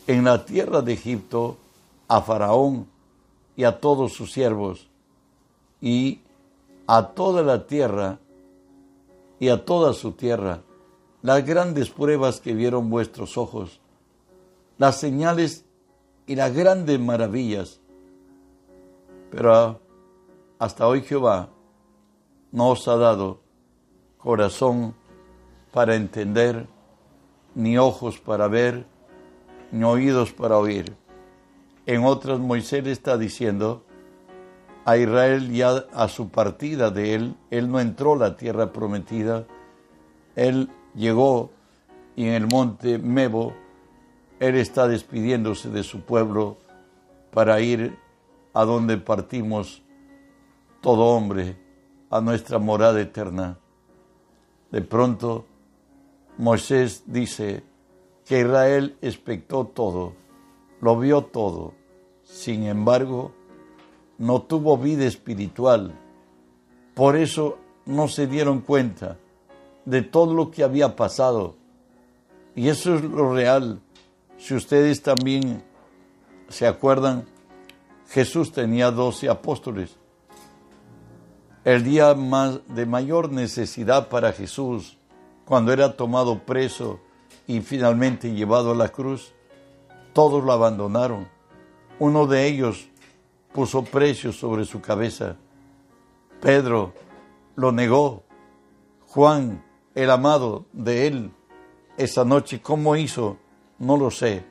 En 0.08 0.26
la 0.26 0.46
tierra 0.46 0.82
de 0.82 0.94
Egipto, 0.94 1.58
a 2.08 2.22
Faraón 2.22 2.88
y 3.56 3.64
a 3.64 3.80
todos 3.80 4.14
sus 4.14 4.32
siervos, 4.32 4.88
y 5.82 6.22
a 6.88 7.08
toda 7.08 7.44
la 7.44 7.67
tierra 7.67 8.20
y 9.39 9.50
a 9.50 9.65
toda 9.65 9.94
su 9.94 10.13
tierra, 10.13 10.62
las 11.22 11.46
grandes 11.46 11.89
pruebas 11.89 12.39
que 12.39 12.53
vieron 12.53 12.89
vuestros 12.89 13.38
ojos, 13.38 13.82
las 14.77 15.00
señales 15.00 15.65
y 16.27 16.36
las 16.36 16.53
grandes 16.53 17.00
maravillas. 17.00 17.79
Pero 19.32 19.79
hasta 20.60 20.88
hoy 20.88 21.01
Jehová 21.01 21.50
no 22.51 22.70
os 22.70 22.88
ha 22.88 22.96
dado 22.96 23.41
corazón 24.17 24.96
para 25.72 25.96
entender, 25.96 26.67
ni 27.53 27.77
ojos 27.77 28.20
para 28.20 28.48
ver, 28.48 28.86
ni 29.72 29.84
oídos 29.84 30.32
para 30.32 30.58
oír. 30.58 30.96
En 31.86 32.03
otras 32.03 32.39
Moisés 32.39 32.88
está 32.88 33.17
diciendo 33.17 33.84
a 34.86 34.98
Israel 34.98 35.51
ya 35.51 35.86
a 35.94 36.08
su 36.08 36.30
partida 36.30 36.92
de 36.92 37.15
él, 37.15 37.36
él 37.50 37.72
no 37.72 37.80
entró 37.80 38.13
a 38.13 38.18
la 38.18 38.38
tierra 38.38 38.72
prometida, 38.72 39.46
él 40.36 40.70
llegó 40.94 41.50
y 42.15 42.27
en 42.27 42.34
el 42.34 42.48
monte 42.48 42.98
Mebo, 43.00 43.54
él 44.39 44.56
está 44.56 44.88
despidiéndose 44.88 45.70
de 45.70 45.84
su 45.84 46.01
pueblo 46.01 46.58
para 47.32 47.60
ir 47.60 47.98
a 48.54 48.63
donde 48.63 48.98
partimos 48.98 49.82
todo 50.82 51.06
hombre, 51.08 51.58
a 52.10 52.22
nuestra 52.22 52.60
morada 52.60 53.01
eterna. 53.01 53.58
De 54.72 54.82
pronto, 54.82 55.46
Moisés 56.38 57.04
dice, 57.08 57.63
que 58.25 58.39
Israel 58.39 58.98
expectó 59.01 59.65
todo, 59.65 60.13
lo 60.82 61.00
vio 61.00 61.24
todo. 61.24 61.74
Sin 62.24 62.63
embargo, 62.63 63.34
no 64.18 64.42
tuvo 64.42 64.78
vida 64.78 65.06
espiritual. 65.06 65.94
Por 66.94 67.16
eso 67.16 67.58
no 67.86 68.08
se 68.08 68.28
dieron 68.28 68.62
cuenta 68.62 69.18
de 69.86 70.02
todo 70.02 70.34
lo 70.34 70.52
que 70.52 70.64
había 70.64 70.96
pasado. 70.96 71.56
Y 72.56 72.70
eso 72.70 72.96
es 72.96 73.04
lo 73.04 73.34
real. 73.34 73.82
Si 74.38 74.54
ustedes 74.54 75.02
también 75.02 75.64
se 76.50 76.68
acuerdan, 76.68 77.26
Jesús 78.10 78.52
tenía 78.52 78.92
doce 78.92 79.30
apóstoles. 79.30 79.98
El 81.64 81.84
día 81.84 82.14
más 82.14 82.60
de 82.68 82.86
mayor 82.86 83.32
necesidad 83.32 84.08
para 84.08 84.32
Jesús, 84.32 84.98
cuando 85.46 85.74
era 85.74 85.96
tomado 85.96 86.44
preso 86.44 87.00
y 87.48 87.62
finalmente 87.62 88.34
llevado 88.34 88.72
a 88.72 88.76
la 88.76 88.90
cruz, 88.90 89.34
todos 90.14 90.44
lo 90.44 90.52
abandonaron. 90.52 91.28
Uno 92.00 92.28
de 92.28 92.48
ellos 92.48 92.88
puso 93.56 93.86
precio 93.86 94.34
sobre 94.34 94.66
su 94.66 94.82
cabeza. 94.82 95.38
Pedro 96.42 96.94
lo 97.56 97.72
negó. 97.72 98.24
Juan, 99.08 99.64
el 99.96 100.12
amado 100.12 100.66
de 100.74 101.08
él, 101.08 101.32
esa 101.96 102.26
noche, 102.26 102.62
¿cómo 102.62 102.98
hizo? 102.98 103.38
No 103.80 103.96
lo 103.96 104.12
sé, 104.12 104.44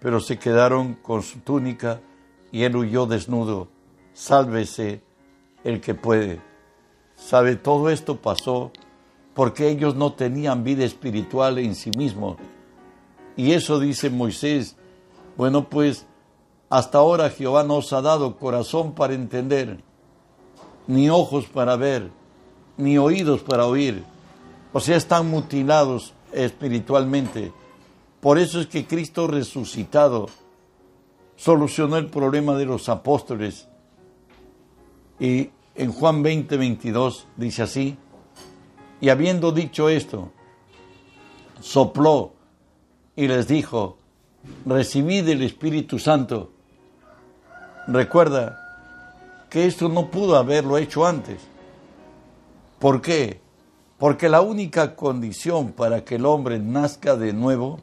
pero 0.00 0.18
se 0.18 0.40
quedaron 0.40 0.94
con 0.94 1.22
su 1.22 1.38
túnica 1.38 2.00
y 2.50 2.64
él 2.64 2.74
huyó 2.74 3.06
desnudo. 3.06 3.68
Sálvese 4.12 5.02
el 5.62 5.80
que 5.80 5.94
puede. 5.94 6.40
¿Sabe? 7.14 7.54
Todo 7.54 7.90
esto 7.90 8.20
pasó 8.20 8.72
porque 9.34 9.68
ellos 9.68 9.94
no 9.94 10.14
tenían 10.14 10.64
vida 10.64 10.84
espiritual 10.84 11.58
en 11.58 11.76
sí 11.76 11.92
mismos. 11.96 12.38
Y 13.36 13.52
eso 13.52 13.78
dice 13.78 14.10
Moisés. 14.10 14.74
Bueno, 15.36 15.68
pues 15.68 16.06
hasta 16.72 16.96
ahora 16.96 17.28
Jehová 17.28 17.64
nos 17.64 17.92
ha 17.92 18.00
dado 18.00 18.38
corazón 18.38 18.94
para 18.94 19.12
entender, 19.12 19.84
ni 20.86 21.10
ojos 21.10 21.44
para 21.44 21.76
ver, 21.76 22.10
ni 22.78 22.96
oídos 22.96 23.42
para 23.42 23.66
oír. 23.66 24.02
O 24.72 24.80
sea, 24.80 24.96
están 24.96 25.28
mutilados 25.28 26.14
espiritualmente. 26.32 27.52
Por 28.22 28.38
eso 28.38 28.58
es 28.58 28.68
que 28.68 28.86
Cristo 28.86 29.26
resucitado 29.26 30.30
solucionó 31.36 31.98
el 31.98 32.06
problema 32.06 32.56
de 32.56 32.64
los 32.64 32.88
apóstoles. 32.88 33.68
Y 35.20 35.50
en 35.74 35.92
Juan 35.92 36.22
20, 36.22 36.56
22 36.56 37.26
dice 37.36 37.64
así, 37.64 37.98
y 38.98 39.10
habiendo 39.10 39.52
dicho 39.52 39.90
esto, 39.90 40.30
sopló 41.60 42.32
y 43.14 43.28
les 43.28 43.46
dijo, 43.46 43.98
recibid 44.64 45.28
el 45.28 45.42
Espíritu 45.42 45.98
Santo. 45.98 46.48
Recuerda 47.86 48.58
que 49.50 49.66
esto 49.66 49.88
no 49.88 50.10
pudo 50.10 50.36
haberlo 50.36 50.78
hecho 50.78 51.04
antes. 51.04 51.40
¿Por 52.78 53.02
qué? 53.02 53.40
Porque 53.98 54.28
la 54.28 54.40
única 54.40 54.96
condición 54.96 55.72
para 55.72 56.04
que 56.04 56.16
el 56.16 56.26
hombre 56.26 56.58
nazca 56.58 57.16
de 57.16 57.32
nuevo 57.32 57.80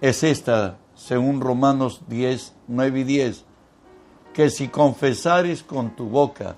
es 0.00 0.22
esta, 0.22 0.78
según 0.94 1.40
Romanos 1.40 2.02
10, 2.08 2.54
9 2.68 3.00
y 3.00 3.04
10, 3.04 3.44
que 4.32 4.50
si 4.50 4.68
confesares 4.68 5.62
con 5.62 5.96
tu 5.96 6.06
boca 6.06 6.56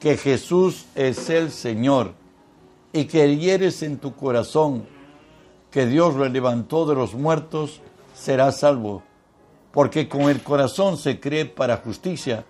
que 0.00 0.16
Jesús 0.16 0.86
es 0.94 1.30
el 1.30 1.50
Señor 1.50 2.14
y 2.92 3.04
que 3.04 3.36
hieres 3.36 3.82
en 3.82 3.98
tu 3.98 4.14
corazón 4.14 4.86
que 5.70 5.86
Dios 5.86 6.14
lo 6.14 6.28
levantó 6.28 6.86
de 6.86 6.94
los 6.94 7.14
muertos, 7.14 7.80
serás 8.14 8.60
salvo. 8.60 9.02
Porque 9.72 10.08
con 10.08 10.22
el 10.22 10.42
corazón 10.42 10.96
se 10.96 11.18
cree 11.18 11.46
para 11.46 11.78
justicia, 11.78 12.44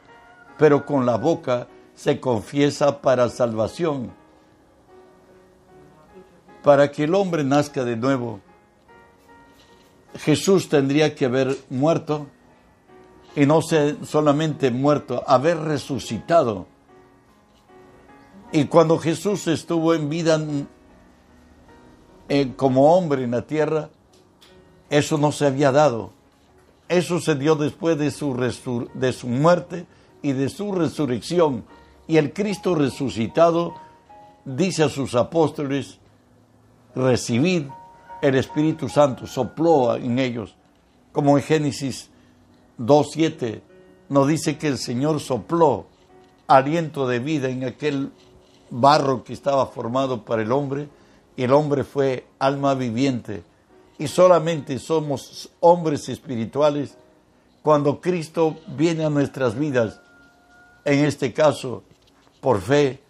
pero 0.58 0.84
con 0.84 1.06
la 1.06 1.16
boca 1.16 1.68
se 1.94 2.20
confiesa 2.20 3.00
para 3.00 3.28
salvación. 3.28 4.12
Para 6.62 6.90
que 6.90 7.04
el 7.04 7.14
hombre 7.14 7.44
nazca 7.44 7.84
de 7.84 7.96
nuevo, 7.96 8.40
Jesús 10.16 10.68
tendría 10.68 11.14
que 11.14 11.24
haber 11.24 11.56
muerto 11.70 12.26
y 13.34 13.46
no 13.46 13.62
solamente 13.62 14.70
muerto, 14.70 15.22
haber 15.26 15.58
resucitado. 15.58 16.66
Y 18.52 18.66
cuando 18.66 18.98
Jesús 18.98 19.46
estuvo 19.46 19.94
en 19.94 20.10
vida 20.10 20.38
eh, 22.28 22.52
como 22.56 22.94
hombre 22.94 23.24
en 23.24 23.30
la 23.30 23.42
tierra, 23.42 23.88
eso 24.90 25.16
no 25.16 25.32
se 25.32 25.46
había 25.46 25.72
dado. 25.72 26.12
Eso 26.92 27.20
se 27.20 27.34
dio 27.36 27.54
después 27.54 27.96
de 27.96 28.10
su, 28.10 28.36
de 28.92 29.12
su 29.12 29.26
muerte 29.26 29.86
y 30.20 30.32
de 30.32 30.50
su 30.50 30.72
resurrección. 30.72 31.64
Y 32.06 32.18
el 32.18 32.34
Cristo 32.34 32.74
resucitado 32.74 33.74
dice 34.44 34.84
a 34.84 34.90
sus 34.90 35.14
apóstoles, 35.14 35.98
recibid 36.94 37.64
el 38.20 38.34
Espíritu 38.34 38.90
Santo, 38.90 39.26
sopló 39.26 39.96
en 39.96 40.18
ellos, 40.18 40.54
como 41.12 41.38
en 41.38 41.44
Génesis 41.44 42.10
2.7 42.78 43.62
nos 44.10 44.28
dice 44.28 44.58
que 44.58 44.68
el 44.68 44.76
Señor 44.76 45.18
sopló 45.20 45.86
aliento 46.46 47.08
de 47.08 47.20
vida 47.20 47.48
en 47.48 47.64
aquel 47.64 48.12
barro 48.68 49.24
que 49.24 49.32
estaba 49.32 49.64
formado 49.64 50.26
para 50.26 50.42
el 50.42 50.52
hombre 50.52 50.90
y 51.36 51.44
el 51.44 51.54
hombre 51.54 51.84
fue 51.84 52.26
alma 52.38 52.74
viviente. 52.74 53.44
Y 54.02 54.08
solamente 54.08 54.80
somos 54.80 55.48
hombres 55.60 56.08
espirituales 56.08 56.96
cuando 57.62 58.00
Cristo 58.00 58.56
viene 58.66 59.04
a 59.04 59.10
nuestras 59.10 59.56
vidas, 59.56 60.00
en 60.84 61.04
este 61.04 61.32
caso 61.32 61.84
por 62.40 62.60
fe, 62.60 63.00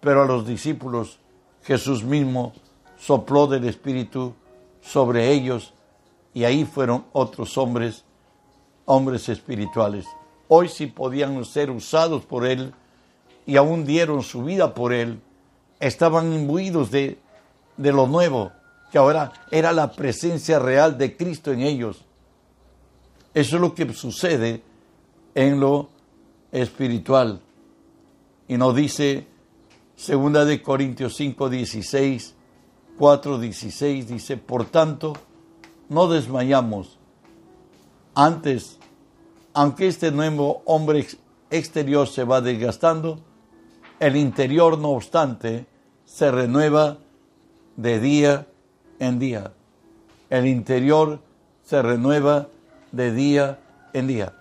pero 0.00 0.22
a 0.22 0.26
los 0.26 0.46
discípulos 0.46 1.18
Jesús 1.64 2.04
mismo 2.04 2.52
sopló 3.00 3.48
del 3.48 3.64
Espíritu 3.64 4.32
sobre 4.80 5.32
ellos 5.32 5.74
y 6.32 6.44
ahí 6.44 6.64
fueron 6.64 7.04
otros 7.12 7.58
hombres, 7.58 8.04
hombres 8.84 9.28
espirituales. 9.28 10.06
Hoy 10.46 10.68
sí 10.68 10.86
podían 10.86 11.44
ser 11.44 11.68
usados 11.68 12.24
por 12.24 12.46
Él 12.46 12.72
y 13.44 13.56
aún 13.56 13.84
dieron 13.84 14.22
su 14.22 14.44
vida 14.44 14.72
por 14.72 14.92
Él. 14.92 15.20
Estaban 15.80 16.32
imbuidos 16.32 16.92
de, 16.92 17.18
de 17.76 17.92
lo 17.92 18.06
nuevo, 18.06 18.52
que 18.90 18.98
ahora 18.98 19.32
era 19.50 19.72
la 19.72 19.92
presencia 19.92 20.58
real 20.58 20.96
de 20.96 21.16
Cristo 21.16 21.52
en 21.52 21.60
ellos. 21.60 22.04
Eso 23.34 23.56
es 23.56 23.62
lo 23.62 23.74
que 23.74 23.92
sucede 23.92 24.62
en 25.34 25.60
lo 25.60 25.90
espiritual. 26.50 27.40
Y 28.48 28.56
nos 28.56 28.74
dice 28.74 29.26
segunda 29.96 30.44
de 30.44 30.62
Corintios 30.62 31.16
5, 31.16 31.50
16, 31.50 32.34
4, 32.98 33.38
16, 33.38 34.08
dice, 34.08 34.36
por 34.36 34.64
tanto, 34.64 35.12
no 35.88 36.08
desmayamos. 36.08 36.98
Antes, 38.14 38.78
aunque 39.52 39.88
este 39.88 40.10
nuevo 40.10 40.62
hombre 40.64 41.06
exterior 41.50 42.08
se 42.08 42.24
va 42.24 42.40
desgastando, 42.40 43.20
el 44.00 44.16
interior, 44.16 44.78
no 44.78 44.90
obstante, 44.90 45.66
se 46.04 46.30
renueva 46.30 46.98
de 47.76 48.00
día 48.00 48.46
en 48.98 49.18
día. 49.18 49.52
El 50.30 50.46
interior 50.46 51.20
se 51.64 51.82
renueva 51.82 52.48
de 52.92 53.12
día 53.12 53.58
en 53.92 54.06
día. 54.06 54.34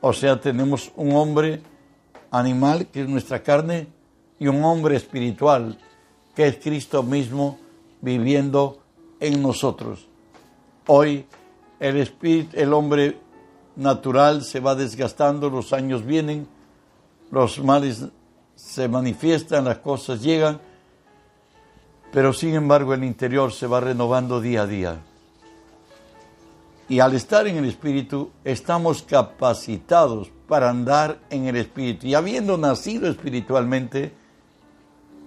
O 0.00 0.12
sea, 0.12 0.40
tenemos 0.40 0.92
un 0.96 1.12
hombre 1.12 1.62
animal, 2.30 2.86
que 2.86 3.02
es 3.02 3.08
nuestra 3.08 3.42
carne, 3.42 3.88
y 4.38 4.46
un 4.48 4.64
hombre 4.64 4.96
espiritual, 4.96 5.78
que 6.34 6.46
es 6.46 6.56
Cristo 6.56 7.02
mismo, 7.02 7.58
viviendo 8.00 8.80
en 9.20 9.42
nosotros. 9.42 10.08
Hoy 10.86 11.26
el 11.78 11.96
espíritu, 11.98 12.56
el 12.56 12.72
hombre 12.72 13.18
natural 13.76 14.42
se 14.42 14.60
va 14.60 14.74
desgastando, 14.74 15.50
los 15.50 15.72
años 15.72 16.04
vienen, 16.04 16.46
los 17.30 17.62
males 17.62 18.06
se 18.54 18.88
manifiestan, 18.88 19.64
las 19.64 19.78
cosas 19.78 20.22
llegan, 20.22 20.60
pero 22.12 22.32
sin 22.32 22.54
embargo 22.54 22.94
el 22.94 23.04
interior 23.04 23.52
se 23.52 23.66
va 23.66 23.80
renovando 23.80 24.40
día 24.40 24.62
a 24.62 24.66
día. 24.66 25.00
Y 26.88 26.98
al 26.98 27.14
estar 27.14 27.46
en 27.46 27.56
el 27.56 27.66
Espíritu, 27.66 28.30
estamos 28.44 29.02
capacitados 29.02 30.28
para 30.48 30.70
andar 30.70 31.20
en 31.30 31.46
el 31.46 31.54
Espíritu. 31.54 32.08
Y 32.08 32.14
habiendo 32.14 32.58
nacido 32.58 33.08
espiritualmente, 33.08 34.12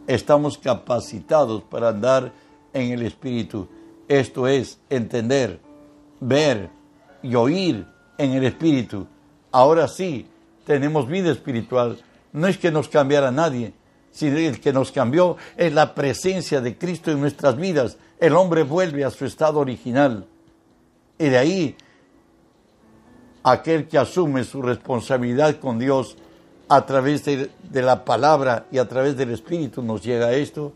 estamos 0.06 0.58
capacitados 0.58 1.64
para 1.64 1.90
andar 1.90 2.34
en 2.74 2.92
el 2.92 3.02
Espíritu. 3.04 3.70
Esto 4.10 4.46
es 4.46 4.80
entender, 4.90 5.62
ver 6.20 6.70
y 7.22 7.34
oír 7.36 7.88
en 8.18 8.32
el 8.32 8.44
Espíritu. 8.44 9.08
Ahora 9.50 9.88
sí, 9.88 10.28
tenemos 10.66 11.08
vida 11.08 11.32
espiritual. 11.32 11.98
No 12.34 12.48
es 12.48 12.58
que 12.58 12.72
nos 12.72 12.90
cambiara 12.90 13.32
nadie, 13.32 13.74
sino 14.14 14.38
el 14.38 14.62
que 14.62 14.72
nos 14.72 14.92
cambió 14.92 15.38
es 15.58 15.74
la 15.74 15.94
presencia 15.96 16.62
de 16.62 16.78
Cristo 16.78 17.12
en 17.12 17.20
nuestras 17.20 17.58
vidas. 17.58 17.98
El 18.20 18.36
hombre 18.36 18.62
vuelve 18.64 19.04
a 19.04 19.10
su 19.10 19.26
estado 19.26 19.60
original. 19.60 20.28
Y 21.18 21.26
de 21.26 21.38
ahí, 21.38 21.76
aquel 23.44 23.88
que 23.88 23.98
asume 23.98 24.44
su 24.44 24.62
responsabilidad 24.62 25.60
con 25.60 25.80
Dios 25.80 26.16
a 26.70 26.86
través 26.86 27.26
de, 27.26 27.50
de 27.64 27.82
la 27.82 28.06
palabra 28.06 28.68
y 28.72 28.78
a 28.78 28.88
través 28.88 29.18
del 29.18 29.32
Espíritu 29.32 29.82
nos 29.82 30.04
llega 30.04 30.28
a 30.28 30.34
esto, 30.34 30.74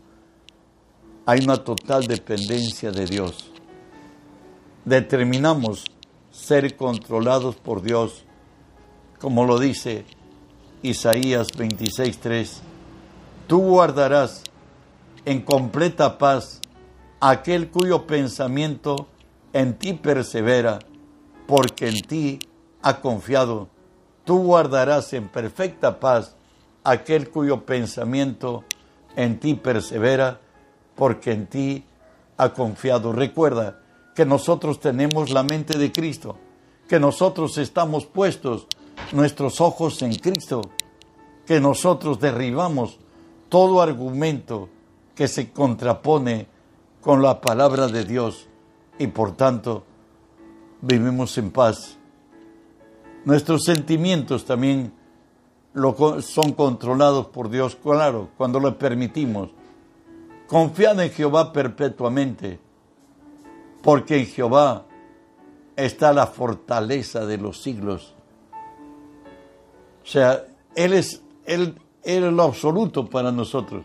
hay 1.24 1.44
una 1.44 1.58
total 1.58 2.06
dependencia 2.08 2.90
de 2.90 3.06
Dios. 3.06 3.52
Determinamos 4.84 5.84
ser 6.32 6.76
controlados 6.76 7.54
por 7.54 7.82
Dios, 7.82 8.24
como 9.20 9.44
lo 9.44 9.60
dice 9.60 10.04
Isaías 10.82 11.48
26:3. 11.52 12.67
Tú 13.48 13.60
guardarás 13.60 14.42
en 15.24 15.40
completa 15.40 16.18
paz 16.18 16.60
aquel 17.18 17.70
cuyo 17.70 18.06
pensamiento 18.06 19.06
en 19.54 19.78
ti 19.78 19.94
persevera, 19.94 20.80
porque 21.46 21.88
en 21.88 22.02
ti 22.02 22.38
ha 22.82 23.00
confiado. 23.00 23.70
Tú 24.24 24.42
guardarás 24.42 25.14
en 25.14 25.28
perfecta 25.28 25.98
paz 25.98 26.36
aquel 26.84 27.30
cuyo 27.30 27.64
pensamiento 27.64 28.64
en 29.16 29.40
ti 29.40 29.54
persevera, 29.54 30.40
porque 30.94 31.32
en 31.32 31.46
ti 31.46 31.84
ha 32.36 32.52
confiado. 32.52 33.14
Recuerda 33.14 33.80
que 34.14 34.26
nosotros 34.26 34.78
tenemos 34.78 35.30
la 35.30 35.42
mente 35.42 35.78
de 35.78 35.90
Cristo, 35.90 36.36
que 36.86 37.00
nosotros 37.00 37.56
estamos 37.56 38.04
puestos 38.04 38.66
nuestros 39.12 39.62
ojos 39.62 40.02
en 40.02 40.14
Cristo, 40.16 40.60
que 41.46 41.60
nosotros 41.60 42.20
derribamos 42.20 42.98
todo 43.48 43.80
argumento 43.82 44.68
que 45.14 45.28
se 45.28 45.50
contrapone 45.50 46.46
con 47.00 47.22
la 47.22 47.40
palabra 47.40 47.88
de 47.88 48.04
Dios 48.04 48.48
y 48.98 49.06
por 49.08 49.36
tanto 49.36 49.84
vivimos 50.80 51.36
en 51.38 51.50
paz. 51.50 51.96
Nuestros 53.24 53.64
sentimientos 53.64 54.44
también 54.44 54.92
son 56.20 56.52
controlados 56.52 57.26
por 57.26 57.50
Dios, 57.50 57.76
claro, 57.76 58.30
cuando 58.36 58.60
lo 58.60 58.76
permitimos. 58.78 59.50
Confiad 60.46 61.00
en 61.00 61.10
Jehová 61.10 61.52
perpetuamente, 61.52 62.58
porque 63.82 64.18
en 64.18 64.26
Jehová 64.26 64.86
está 65.76 66.12
la 66.12 66.26
fortaleza 66.26 67.26
de 67.26 67.38
los 67.38 67.62
siglos. 67.62 68.14
O 70.02 70.06
sea, 70.06 70.44
Él 70.74 70.94
es, 70.94 71.22
es 72.02 72.22
lo 72.22 72.42
absoluto 72.42 73.08
para 73.08 73.30
nosotros. 73.32 73.84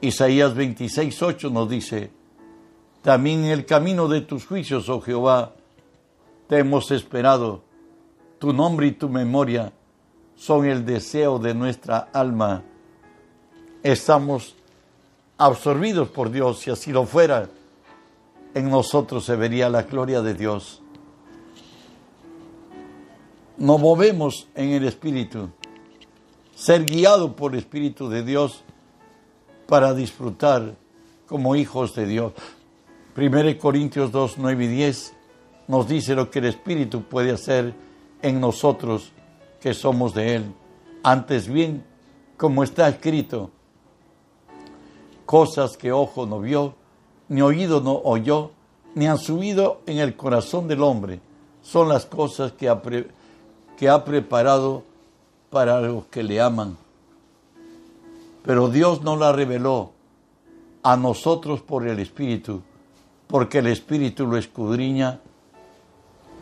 Isaías 0.00 0.54
26, 0.54 1.22
8 1.22 1.50
nos 1.50 1.68
dice, 1.68 2.10
también 3.02 3.44
en 3.44 3.50
el 3.50 3.66
camino 3.66 4.08
de 4.08 4.22
tus 4.22 4.46
juicios, 4.46 4.88
oh 4.88 5.00
Jehová, 5.00 5.54
te 6.48 6.58
hemos 6.58 6.90
esperado. 6.90 7.62
Tu 8.38 8.52
nombre 8.52 8.86
y 8.88 8.92
tu 8.92 9.08
memoria 9.08 9.72
son 10.36 10.64
el 10.66 10.84
deseo 10.84 11.38
de 11.38 11.54
nuestra 11.54 12.08
alma. 12.12 12.62
Estamos 13.82 14.54
absorbidos 15.36 16.08
por 16.08 16.30
Dios. 16.30 16.60
Si 16.60 16.70
así 16.70 16.92
lo 16.92 17.04
fuera, 17.04 17.48
en 18.54 18.70
nosotros 18.70 19.24
se 19.24 19.36
vería 19.36 19.68
la 19.68 19.82
gloria 19.82 20.22
de 20.22 20.34
Dios. 20.34 20.82
Nos 23.56 23.78
movemos 23.78 24.48
en 24.54 24.70
el 24.70 24.84
Espíritu. 24.86 25.50
Ser 26.60 26.84
guiado 26.84 27.36
por 27.36 27.54
el 27.54 27.60
Espíritu 27.60 28.10
de 28.10 28.22
Dios 28.22 28.64
para 29.66 29.94
disfrutar 29.94 30.74
como 31.26 31.56
hijos 31.56 31.94
de 31.94 32.04
Dios. 32.04 32.34
1 33.16 33.58
Corintios 33.58 34.12
2, 34.12 34.34
9 34.36 34.64
y 34.66 34.68
10 34.68 35.14
nos 35.68 35.88
dice 35.88 36.14
lo 36.14 36.30
que 36.30 36.40
el 36.40 36.44
Espíritu 36.44 37.04
puede 37.04 37.30
hacer 37.30 37.72
en 38.20 38.42
nosotros 38.42 39.10
que 39.58 39.72
somos 39.72 40.12
de 40.12 40.34
Él. 40.34 40.54
Antes 41.02 41.48
bien, 41.48 41.82
como 42.36 42.62
está 42.62 42.90
escrito, 42.90 43.50
cosas 45.24 45.78
que 45.78 45.92
ojo 45.92 46.26
no 46.26 46.40
vio, 46.40 46.74
ni 47.30 47.40
oído 47.40 47.80
no 47.80 48.02
oyó, 48.04 48.50
ni 48.94 49.06
han 49.06 49.16
subido 49.16 49.80
en 49.86 49.98
el 49.98 50.14
corazón 50.14 50.68
del 50.68 50.82
hombre, 50.82 51.20
son 51.62 51.88
las 51.88 52.04
cosas 52.04 52.52
que 52.52 52.68
ha, 52.68 52.82
que 53.78 53.88
ha 53.88 54.04
preparado 54.04 54.89
para 55.50 55.80
los 55.80 56.06
que 56.06 56.22
le 56.22 56.40
aman. 56.40 56.76
Pero 58.44 58.68
Dios 58.68 59.02
no 59.02 59.16
la 59.16 59.32
reveló 59.32 59.90
a 60.82 60.96
nosotros 60.96 61.60
por 61.60 61.86
el 61.86 61.98
Espíritu, 61.98 62.62
porque 63.26 63.58
el 63.58 63.66
Espíritu 63.66 64.26
lo 64.26 64.36
escudriña 64.36 65.20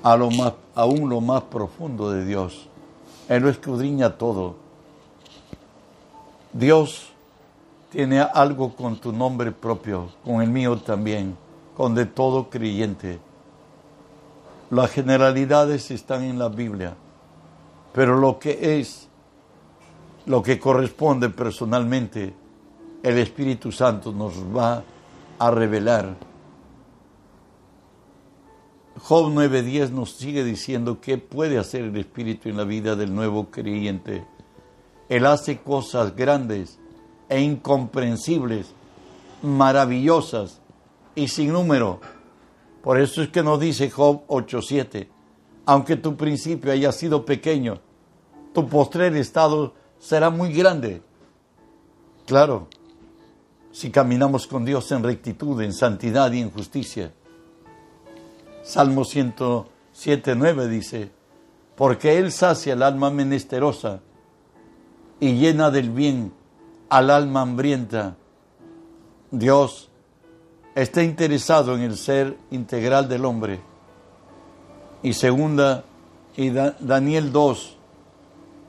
a 0.03 0.17
lo 0.17 0.31
más, 0.31 0.53
aún 0.75 1.09
lo 1.09 1.21
más 1.21 1.43
profundo 1.43 2.11
de 2.11 2.25
Dios. 2.25 2.69
Él 3.29 3.43
lo 3.43 3.49
escudriña 3.49 4.17
todo. 4.17 4.57
Dios 6.53 7.09
tiene 7.91 8.21
algo 8.21 8.75
con 8.75 8.97
tu 8.97 9.13
nombre 9.13 9.51
propio, 9.53 10.09
con 10.25 10.41
el 10.43 10.51
mío 10.51 10.77
también, 10.79 11.37
con 11.77 11.95
de 11.95 12.07
todo 12.07 12.49
creyente. 12.49 13.19
Las 14.71 14.91
generalidades 14.91 15.91
están 15.91 16.23
en 16.23 16.39
la 16.39 16.49
Biblia, 16.49 16.95
pero 17.93 18.17
lo 18.19 18.39
que 18.39 18.79
es, 18.79 19.09
lo 20.27 20.43
que 20.43 20.59
corresponde 20.59 21.31
personalmente, 21.31 22.35
el 23.03 23.19
Espíritu 23.19 23.73
Santo 23.73 24.13
nos 24.13 24.35
va 24.55 24.83
a 25.39 25.51
revelar. 25.51 26.17
Job 29.01 29.33
9:10 29.33 29.91
nos 29.91 30.13
sigue 30.13 30.43
diciendo 30.43 31.01
qué 31.01 31.19
puede 31.19 31.59
hacer 31.59 31.85
el 31.85 31.97
Espíritu 31.97 32.49
en 32.49 32.57
la 32.57 32.65
vida 32.65 32.97
del 32.97 33.15
nuevo 33.15 33.51
creyente. 33.51 34.27
Él 35.09 35.25
hace 35.25 35.59
cosas 35.59 36.15
grandes 36.17 36.79
e 37.29 37.41
incomprensibles, 37.41 38.75
maravillosas 39.43 40.61
y 41.15 41.29
sin 41.29 41.53
número. 41.53 42.01
Por 42.83 42.99
eso 43.01 43.23
es 43.23 43.29
que 43.29 43.43
nos 43.43 43.61
dice 43.61 43.91
Job 43.91 44.23
8:7, 44.27 45.09
aunque 45.69 45.97
tu 45.97 46.17
principio 46.17 46.73
haya 46.73 46.91
sido 46.93 47.27
pequeño, 47.27 47.79
tu 48.55 48.67
postrer 48.71 49.15
estado 49.17 49.75
será 49.99 50.31
muy 50.31 50.51
grande. 50.51 51.03
Claro, 52.25 52.69
si 53.71 53.91
caminamos 53.91 54.47
con 54.47 54.65
Dios 54.65 54.91
en 54.93 55.03
rectitud, 55.03 55.61
en 55.61 55.75
santidad 55.75 56.33
y 56.33 56.41
en 56.41 56.51
justicia. 56.51 57.13
Salmo 58.63 59.03
107.9 59.03 60.69
dice, 60.69 61.11
porque 61.77 62.17
Él 62.17 62.33
sacia 62.33 62.73
el 62.73 62.83
alma 62.83 63.11
menesterosa 63.11 64.01
y 65.21 65.35
llena 65.35 65.71
del 65.71 65.91
bien 65.91 66.33
al 66.89 67.11
alma 67.11 67.43
hambrienta. 67.43 68.17
Dios 69.31 69.91
está 70.75 71.03
interesado 71.03 71.75
en 71.75 71.83
el 71.83 71.99
ser 71.99 72.39
integral 72.51 73.07
del 73.07 73.27
hombre. 73.27 73.61
Y 75.03 75.13
segunda, 75.13 75.85
y 76.37 76.51
Daniel 76.51 77.31
2, 77.31 77.77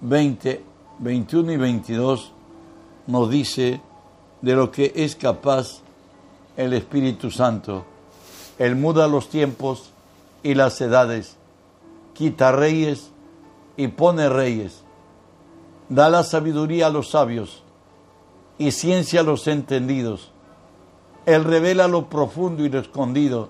20, 0.02 0.64
21 1.00 1.52
y 1.52 1.58
22 1.58 2.32
nos 3.08 3.30
dice 3.30 3.82
de 4.42 4.54
lo 4.54 4.72
que 4.72 4.94
es 4.96 5.16
capaz 5.16 5.82
el 6.56 6.74
Espíritu 6.74 7.32
Santo. 7.32 7.86
Él 8.60 8.76
muda 8.76 9.08
los 9.08 9.30
tiempos 9.30 9.92
y 10.44 10.54
las 10.54 10.80
edades, 10.82 11.38
quita 12.14 12.52
reyes 12.52 13.12
y 13.76 13.88
pone 13.88 14.30
reyes, 14.30 14.84
da 15.90 16.10
la 16.10 16.24
sabiduría 16.24 16.88
a 16.88 16.92
los 16.92 17.10
sabios 17.10 17.64
y 18.58 18.72
ciencia 18.72 19.22
a 19.22 19.24
los 19.24 19.48
entendidos. 19.48 20.32
Él 21.26 21.44
revela 21.44 21.88
lo 21.88 22.08
profundo 22.08 22.64
y 22.64 22.70
lo 22.70 22.80
escondido, 22.80 23.50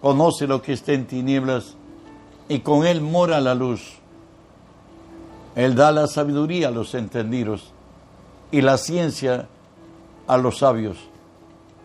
conoce 0.00 0.48
lo 0.48 0.60
que 0.60 0.72
está 0.72 0.92
en 0.92 1.06
tinieblas 1.06 1.76
y 2.48 2.60
con 2.60 2.86
él 2.86 3.00
mora 3.00 3.40
la 3.40 3.54
luz. 3.54 3.94
Él 5.54 5.74
da 5.74 5.92
la 5.92 6.06
sabiduría 6.06 6.68
a 6.68 6.72
los 6.72 6.94
entendidos 6.94 7.72
y 8.50 8.60
la 8.60 8.76
ciencia 8.76 9.48
a 10.26 10.36
los 10.36 10.58
sabios. 10.58 10.98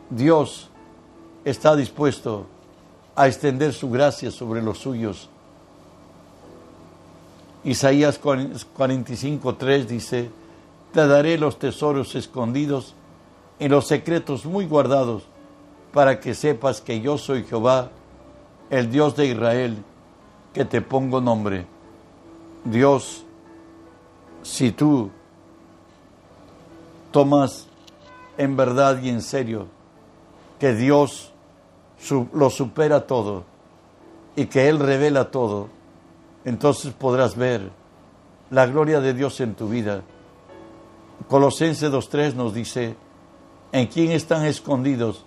Dios 0.10 0.69
está 1.45 1.76
dispuesto 1.76 2.48
a 3.15 3.28
extender 3.28 3.74
su 3.74 3.89
gracia 3.89 4.32
sobre 4.32 4.62
los 4.62 4.80
suyos. 4.80 5.30
Isaías 7.63 8.22
45.3 8.22 9.86
dice, 9.86 10.32
te 10.93 11.06
daré 11.06 11.38
los 11.38 11.60
tesoros 11.60 12.15
escondidos 12.15 12.95
y 13.60 13.67
los 13.67 13.88
secretos 13.88 14.45
muy 14.45 14.65
guardados, 14.65 15.24
para 15.93 16.19
que 16.19 16.34
sepas 16.34 16.82
que 16.82 17.02
yo 17.02 17.17
soy 17.17 17.43
Jehová, 17.43 17.89
el 18.69 18.89
Dios 18.89 19.15
de 19.15 19.26
Israel, 19.28 19.84
que 20.60 20.65
te 20.65 20.82
pongo 20.82 21.22
nombre. 21.22 21.65
Dios, 22.65 23.24
si 24.43 24.74
tú 24.74 25.10
tomas 27.12 27.65
en 28.38 28.58
verdad 28.58 29.02
y 29.02 29.08
en 29.08 29.22
serio 29.22 29.67
que 30.60 30.74
Dios 30.74 31.32
lo 32.34 32.50
supera 32.50 33.08
todo 33.08 33.45
y 34.36 34.48
que 34.48 34.67
Él 34.67 34.80
revela 34.80 35.32
todo, 35.32 35.69
entonces 36.43 36.91
podrás 36.91 37.38
ver 37.38 37.72
la 38.50 38.65
gloria 38.65 39.00
de 39.00 39.13
Dios 39.13 39.39
en 39.39 39.56
tu 39.56 39.69
vida. 39.69 40.02
Colosenses 41.30 41.89
2.3 41.89 42.34
nos 42.34 42.54
dice, 42.54 42.98
en 43.72 43.88
quién 43.88 44.12
están 44.12 44.43
escondidos 44.43 45.24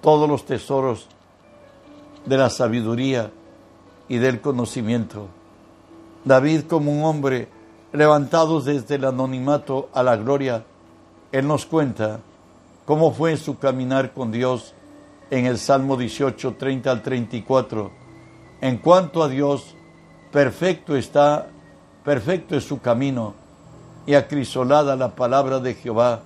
todos 0.00 0.26
los 0.26 0.46
tesoros 0.46 1.06
de 2.24 2.38
la 2.38 2.48
sabiduría 2.48 3.30
y 4.08 4.18
del 4.18 4.40
conocimiento. 4.40 5.28
David 6.24 6.62
como 6.68 6.92
un 6.92 7.04
hombre 7.04 7.48
levantado 7.92 8.60
desde 8.60 8.96
el 8.96 9.04
anonimato 9.04 9.88
a 9.92 10.02
la 10.02 10.16
gloria, 10.16 10.64
él 11.32 11.46
nos 11.46 11.66
cuenta 11.66 12.20
cómo 12.84 13.12
fue 13.12 13.36
su 13.36 13.58
caminar 13.58 14.12
con 14.12 14.32
Dios 14.32 14.74
en 15.30 15.46
el 15.46 15.58
Salmo 15.58 15.96
18, 15.96 16.54
30 16.58 16.90
al 16.90 17.02
34. 17.02 17.90
En 18.60 18.78
cuanto 18.78 19.22
a 19.22 19.28
Dios, 19.28 19.74
perfecto 20.32 20.96
está, 20.96 21.48
perfecto 22.04 22.56
es 22.56 22.64
su 22.64 22.80
camino, 22.80 23.34
y 24.06 24.14
acrisolada 24.14 24.96
la 24.96 25.14
palabra 25.14 25.60
de 25.60 25.74
Jehová. 25.74 26.20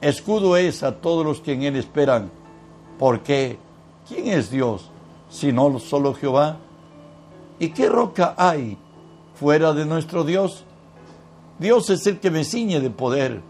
Escudo 0.00 0.56
es 0.56 0.82
a 0.82 0.96
todos 0.96 1.24
los 1.24 1.40
que 1.40 1.52
en 1.52 1.62
él 1.62 1.76
esperan. 1.76 2.30
porque 2.98 3.58
¿Quién 4.08 4.28
es 4.28 4.50
Dios 4.50 4.90
sino 5.28 5.78
solo 5.78 6.14
Jehová? 6.14 6.56
¿Y 7.58 7.70
qué 7.70 7.88
roca 7.88 8.34
hay 8.36 8.78
fuera 9.34 9.72
de 9.72 9.84
nuestro 9.84 10.24
Dios? 10.24 10.64
Dios 11.58 11.90
es 11.90 12.06
el 12.06 12.20
que 12.20 12.30
me 12.30 12.44
ciñe 12.44 12.80
de 12.80 12.90
poder, 12.90 13.40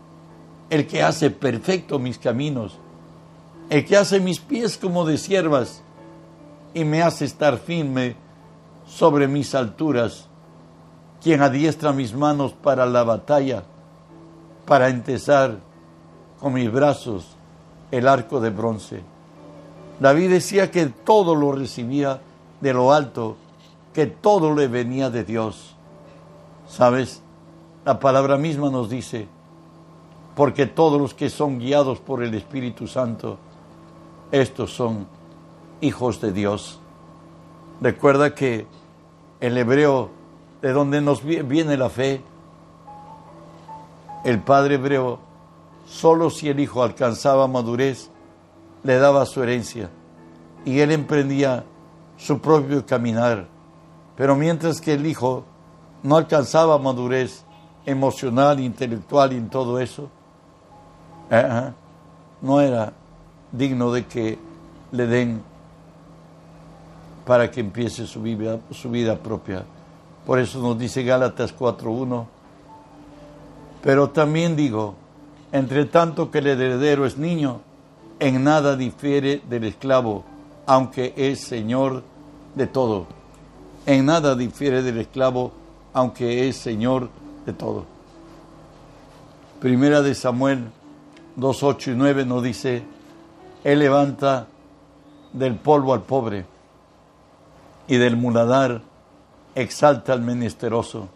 el 0.71 0.87
que 0.87 1.03
hace 1.03 1.31
perfecto 1.31 1.99
mis 1.99 2.19
caminos, 2.19 2.79
el 3.69 3.85
que 3.85 3.97
hace 3.97 4.19
mis 4.21 4.41
pies 4.41 4.79
como 4.79 5.05
de 5.05 5.19
siervas 5.19 5.83
y 6.73 6.85
me 6.85 7.03
hace 7.03 7.27
estar 7.27 7.59
firme 7.59 8.17
sobre 8.87 9.29
mis 9.29 9.55
alturas, 9.55 10.27
quien 11.23 11.43
adiestra 11.43 11.93
mis 11.93 12.15
manos 12.15 12.53
para 12.53 12.87
la 12.87 13.05
batalla, 13.05 13.65
para 14.65 14.89
entesar 14.89 15.59
con 16.41 16.55
mis 16.55 16.73
brazos 16.73 17.27
el 17.91 18.09
arco 18.09 18.41
de 18.41 18.51
bronce. 18.51 19.03
David 20.01 20.31
decía 20.31 20.71
que 20.71 20.87
todo 20.87 21.35
lo 21.35 21.53
recibía 21.53 22.21
de 22.61 22.73
lo 22.73 22.93
alto, 22.93 23.37
que 23.93 24.07
todo 24.07 24.55
le 24.55 24.69
venía 24.69 25.11
de 25.11 25.25
Dios. 25.25 25.75
¿Sabes? 26.67 27.23
La 27.85 27.99
palabra 27.99 28.37
misma 28.37 28.71
nos 28.71 28.91
dice, 28.91 29.29
porque 30.35 30.67
todos 30.67 31.01
los 31.01 31.15
que 31.15 31.31
son 31.31 31.59
guiados 31.59 31.99
por 31.99 32.23
el 32.23 32.35
Espíritu 32.35 32.87
Santo, 32.87 33.39
estos 34.31 34.73
son 34.73 35.07
hijos 35.81 36.21
de 36.21 36.33
Dios. 36.33 36.81
Recuerda 37.81 38.35
que 38.35 38.67
el 39.41 39.57
hebreo, 39.57 40.11
de 40.61 40.73
donde 40.73 41.01
nos 41.01 41.25
viene 41.25 41.77
la 41.77 41.89
fe, 41.89 42.23
el 44.25 44.41
padre 44.41 44.75
hebreo, 44.75 45.21
solo 45.87 46.31
si 46.31 46.49
el 46.49 46.61
hijo 46.61 46.83
alcanzaba 46.83 47.47
madurez, 47.47 48.11
le 48.83 48.99
daba 48.99 49.27
su 49.27 49.43
herencia 49.43 49.91
y 50.65 50.81
él 50.81 50.91
emprendía 50.91 51.65
su 52.17 52.41
propio 52.41 52.85
caminar. 52.85 53.49
Pero 54.19 54.35
mientras 54.35 54.81
que 54.81 54.95
el 54.95 55.07
hijo 55.07 55.45
no 56.03 56.17
alcanzaba 56.17 56.77
madurez 56.77 57.45
emocional, 57.87 58.59
intelectual 58.59 59.33
y 59.33 59.37
en 59.37 59.49
todo 59.49 59.79
eso, 59.79 60.11
no 62.43 62.61
era 62.61 62.93
digno 63.53 63.93
de 63.93 64.07
que 64.07 64.37
le 64.91 65.07
den 65.07 65.41
para 67.25 67.49
que 67.49 67.61
empiece 67.61 68.09
su 68.09 68.21
vida, 68.21 68.59
su 68.73 68.91
vida 68.91 69.17
propia. 69.17 69.63
Por 70.27 70.41
eso 70.41 70.61
nos 70.61 70.77
dice 70.77 71.05
Gálatas 71.05 71.57
4.1. 71.57 72.27
Pero 73.83 74.11
también 74.11 74.57
digo, 74.57 74.95
entre 75.53 75.85
tanto 75.85 76.33
que 76.33 76.39
el 76.39 76.49
heredero 76.49 77.07
es 77.07 77.19
niño, 77.19 77.61
en 78.19 78.43
nada 78.43 78.77
difiere 78.77 79.43
del 79.49 79.63
esclavo, 79.63 80.25
aunque 80.67 81.15
es 81.17 81.41
señor 81.43 82.03
de 82.57 82.67
todo. 82.67 83.18
En 83.89 84.05
nada 84.05 84.35
difiere 84.35 84.83
del 84.83 84.99
esclavo, 84.99 85.51
aunque 85.95 86.47
es 86.47 86.59
señor 86.59 87.09
de 87.47 87.55
todo. 87.55 87.87
Primera 89.63 90.03
de 90.03 90.15
Samuel 90.15 90.67
2, 91.37 91.63
8 91.63 91.93
y 91.93 91.95
9 91.95 92.27
nos 92.27 92.43
dice, 92.43 92.83
Él 93.65 93.79
levanta 93.79 94.47
del 95.33 95.55
polvo 95.55 95.95
al 95.95 96.03
pobre 96.03 96.45
y 97.87 97.97
del 97.97 98.19
muladar 98.19 98.83
exalta 99.55 100.13
al 100.13 100.21
menesteroso 100.21 101.09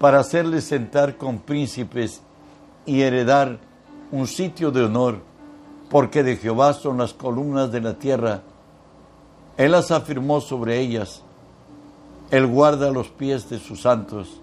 para 0.00 0.18
hacerle 0.18 0.60
sentar 0.60 1.16
con 1.16 1.38
príncipes 1.38 2.20
y 2.84 3.02
heredar 3.02 3.60
un 4.10 4.26
sitio 4.26 4.72
de 4.72 4.86
honor, 4.86 5.20
porque 5.88 6.24
de 6.24 6.36
Jehová 6.36 6.72
son 6.72 6.98
las 6.98 7.14
columnas 7.14 7.70
de 7.70 7.80
la 7.80 7.94
tierra. 7.94 8.42
Él 9.56 9.70
las 9.70 9.92
afirmó 9.92 10.40
sobre 10.40 10.80
ellas. 10.80 11.22
Él 12.32 12.48
guarda 12.48 12.90
los 12.90 13.08
pies 13.08 13.48
de 13.48 13.60
sus 13.60 13.82
santos 13.82 14.42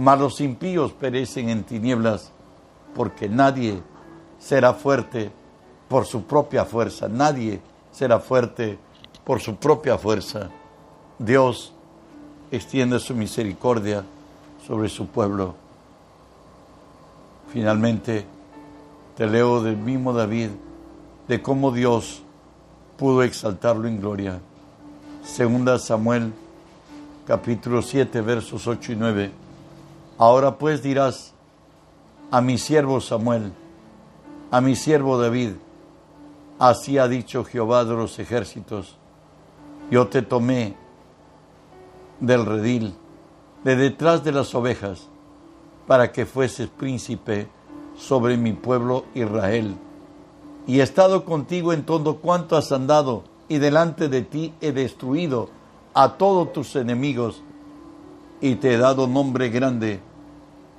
mas 0.00 0.18
los 0.18 0.40
impíos 0.40 0.92
perecen 0.92 1.50
en 1.50 1.62
tinieblas, 1.62 2.32
porque 2.94 3.28
nadie 3.28 3.82
será 4.38 4.72
fuerte 4.72 5.30
por 5.88 6.06
su 6.06 6.22
propia 6.24 6.64
fuerza, 6.64 7.06
nadie 7.06 7.60
será 7.92 8.18
fuerte 8.18 8.78
por 9.24 9.40
su 9.40 9.56
propia 9.56 9.98
fuerza. 9.98 10.48
Dios 11.18 11.74
extiende 12.50 12.98
su 12.98 13.14
misericordia 13.14 14.04
sobre 14.66 14.88
su 14.88 15.06
pueblo. 15.06 15.54
Finalmente, 17.52 18.24
te 19.18 19.26
leo 19.26 19.62
del 19.62 19.76
mismo 19.76 20.14
David, 20.14 20.48
de 21.28 21.42
cómo 21.42 21.72
Dios 21.72 22.22
pudo 22.96 23.22
exaltarlo 23.22 23.86
en 23.86 24.00
gloria. 24.00 24.40
Segunda 25.24 25.78
Samuel, 25.78 26.32
capítulo 27.30 27.80
7, 27.80 28.22
versos 28.22 28.66
8 28.66 28.90
y 28.90 28.96
9. 28.96 29.30
Ahora 30.18 30.58
pues 30.58 30.82
dirás 30.82 31.32
a 32.28 32.40
mi 32.40 32.58
siervo 32.58 33.00
Samuel, 33.00 33.52
a 34.50 34.60
mi 34.60 34.74
siervo 34.74 35.16
David, 35.16 35.52
así 36.58 36.98
ha 36.98 37.06
dicho 37.06 37.44
Jehová 37.44 37.84
de 37.84 37.94
los 37.94 38.18
ejércitos, 38.18 38.96
yo 39.92 40.08
te 40.08 40.22
tomé 40.22 40.74
del 42.18 42.44
redil, 42.46 42.94
de 43.62 43.76
detrás 43.76 44.24
de 44.24 44.32
las 44.32 44.52
ovejas, 44.56 45.06
para 45.86 46.10
que 46.10 46.26
fueses 46.26 46.68
príncipe 46.68 47.46
sobre 47.96 48.36
mi 48.38 48.54
pueblo 48.54 49.04
Israel. 49.14 49.76
Y 50.66 50.80
he 50.80 50.82
estado 50.82 51.24
contigo 51.24 51.72
en 51.72 51.84
todo 51.84 52.16
cuanto 52.16 52.56
has 52.56 52.72
andado, 52.72 53.22
y 53.48 53.58
delante 53.58 54.08
de 54.08 54.22
ti 54.22 54.52
he 54.60 54.72
destruido 54.72 55.59
a 55.94 56.16
todos 56.16 56.52
tus 56.52 56.76
enemigos, 56.76 57.42
y 58.40 58.54
te 58.54 58.74
he 58.74 58.78
dado 58.78 59.06
nombre 59.06 59.50
grande 59.50 60.00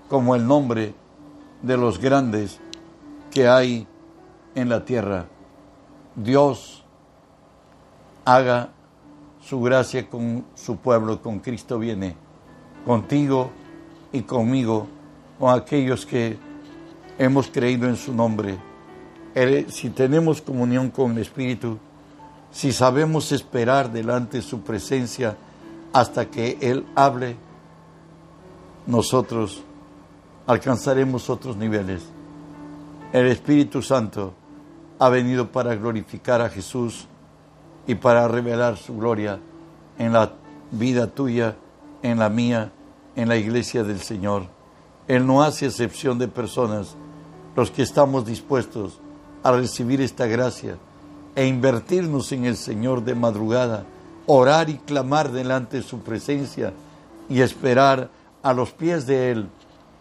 como 0.10 0.36
el 0.36 0.48
nombre 0.48 0.94
de 1.62 1.78
los 1.78 2.00
grandes 2.00 2.60
que 3.30 3.48
hay 3.48 3.88
en 4.56 4.68
la 4.68 4.84
tierra. 4.84 5.28
Dios 6.16 6.84
haga 8.26 8.70
su 9.42 9.62
gracia 9.62 10.10
con 10.10 10.46
su 10.56 10.78
pueblo, 10.78 11.22
con 11.22 11.40
Cristo 11.40 11.80
viene, 11.80 12.16
contigo 12.86 13.52
y 14.12 14.22
conmigo, 14.22 14.88
con 15.40 15.54
aquellos 15.54 16.06
que 16.06 16.38
hemos 17.18 17.48
creído 17.48 17.88
en 17.88 17.96
su 17.96 18.14
nombre. 18.14 18.58
Si 19.70 19.90
tenemos 19.92 20.42
comunión 20.42 20.90
con 20.90 21.12
el 21.14 21.20
Espíritu, 21.20 21.78
si 22.52 22.74
sabemos 22.74 23.32
esperar 23.32 23.92
delante 23.92 24.38
de 24.38 24.44
su 24.44 24.62
presencia 24.62 25.38
hasta 25.94 26.26
que 26.26 26.58
Él 26.62 26.86
hable, 26.96 27.38
nosotros 28.86 29.62
alcanzaremos 30.48 31.30
otros 31.30 31.56
niveles. 31.56 32.02
El 33.14 33.28
Espíritu 33.28 33.82
Santo 33.82 34.34
ha 35.00 35.10
venido 35.10 35.52
para 35.52 35.76
glorificar 35.76 36.42
a 36.42 36.50
Jesús 36.50 37.08
y 37.88 37.96
para 37.96 38.28
revelar 38.28 38.78
su 38.78 38.98
gloria 38.98 39.40
en 39.98 40.14
la 40.14 40.34
vida 40.72 41.08
tuya, 41.08 41.56
en 42.02 42.20
la 42.20 42.30
mía, 42.30 42.72
en 43.16 43.28
la 43.28 43.38
iglesia 43.38 43.84
del 43.84 44.02
Señor. 44.02 44.44
Él 45.08 45.26
no 45.26 45.42
hace 45.42 45.66
excepción 45.66 46.20
de 46.20 46.28
personas, 46.28 46.96
los 47.56 47.72
que 47.72 47.82
estamos 47.82 48.26
dispuestos 48.26 49.00
a 49.44 49.52
recibir 49.52 50.02
esta 50.02 50.26
gracia 50.26 50.78
e 51.36 51.46
invertirnos 51.46 52.32
en 52.32 52.46
el 52.46 52.58
Señor 52.58 53.04
de 53.04 53.16
madrugada, 53.16 53.86
orar 54.26 54.70
y 54.70 54.78
clamar 54.78 55.32
delante 55.32 55.78
de 55.78 55.84
su 55.84 56.00
presencia 56.00 56.74
y 57.30 57.42
esperar 57.42 58.10
a 58.44 58.54
los 58.54 58.72
pies 58.72 59.06
de 59.06 59.32
Él 59.32 59.48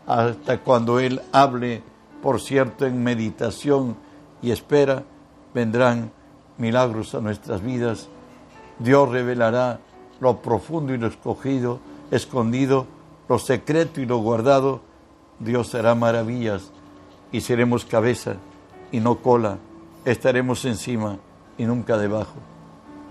hasta 0.07 0.59
cuando 0.59 0.99
Él 0.99 1.21
hable 1.33 1.83
Por 2.23 2.41
cierto, 2.41 2.87
en 2.87 3.03
meditación 3.03 3.97
y 4.43 4.51
espera 4.51 5.05
vendrán 5.55 6.13
milagros 6.59 7.15
a 7.15 7.21
nuestras 7.21 7.63
vidas. 7.63 8.09
Dios 8.79 9.09
revelará 9.09 9.81
lo 10.21 10.43
profundo 10.43 10.93
y 10.93 10.99
lo 10.99 11.07
escogido, 11.07 11.81
escondido, 12.11 12.87
lo 13.29 13.39
secreto 13.39 14.01
y 14.01 14.07
lo 14.07 14.19
guardado. 14.19 14.83
Dios 15.39 15.75
hará 15.75 15.95
maravillas 15.95 16.71
y 17.33 17.41
seremos 17.41 17.87
cabeza 17.87 18.37
y 18.93 19.01
no 19.01 19.17
cola. 19.23 19.57
Estaremos 20.05 20.65
encima 20.65 21.19
y 21.59 21.65
nunca 21.65 21.99
debajo. 21.99 22.37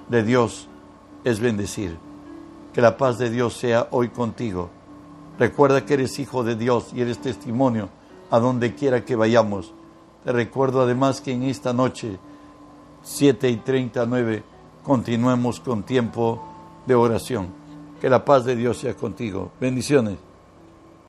De 0.10 0.24
Dios 0.24 0.68
es 1.24 1.40
bendecir. 1.40 1.98
Que 2.74 2.82
la 2.82 2.98
paz 2.98 3.18
de 3.20 3.30
Dios 3.30 3.56
sea 3.56 3.88
hoy 3.92 4.10
contigo. 4.10 4.70
Recuerda 5.38 5.86
que 5.86 5.94
eres 5.94 6.18
hijo 6.20 6.44
de 6.44 6.56
Dios 6.56 6.92
y 6.94 7.02
eres 7.02 7.20
testimonio 7.20 7.90
a 8.32 8.40
donde 8.40 8.74
quiera 8.76 9.06
que 9.06 9.16
vayamos. 9.16 9.74
Te 10.24 10.32
recuerdo 10.32 10.82
además 10.82 11.22
que 11.22 11.32
en 11.32 11.44
esta 11.44 11.74
noche, 11.74 12.20
7 13.04 13.50
y 13.50 13.58
39, 13.58 14.44
continuemos 14.84 15.60
con 15.60 15.84
tiempo 15.84 16.44
de 16.86 16.96
oración. 16.96 17.48
Que 18.02 18.10
la 18.10 18.26
paz 18.26 18.46
de 18.46 18.56
Dios 18.56 18.78
sea 18.78 18.96
contigo. 18.96 19.52
Bendiciones. 19.60 20.29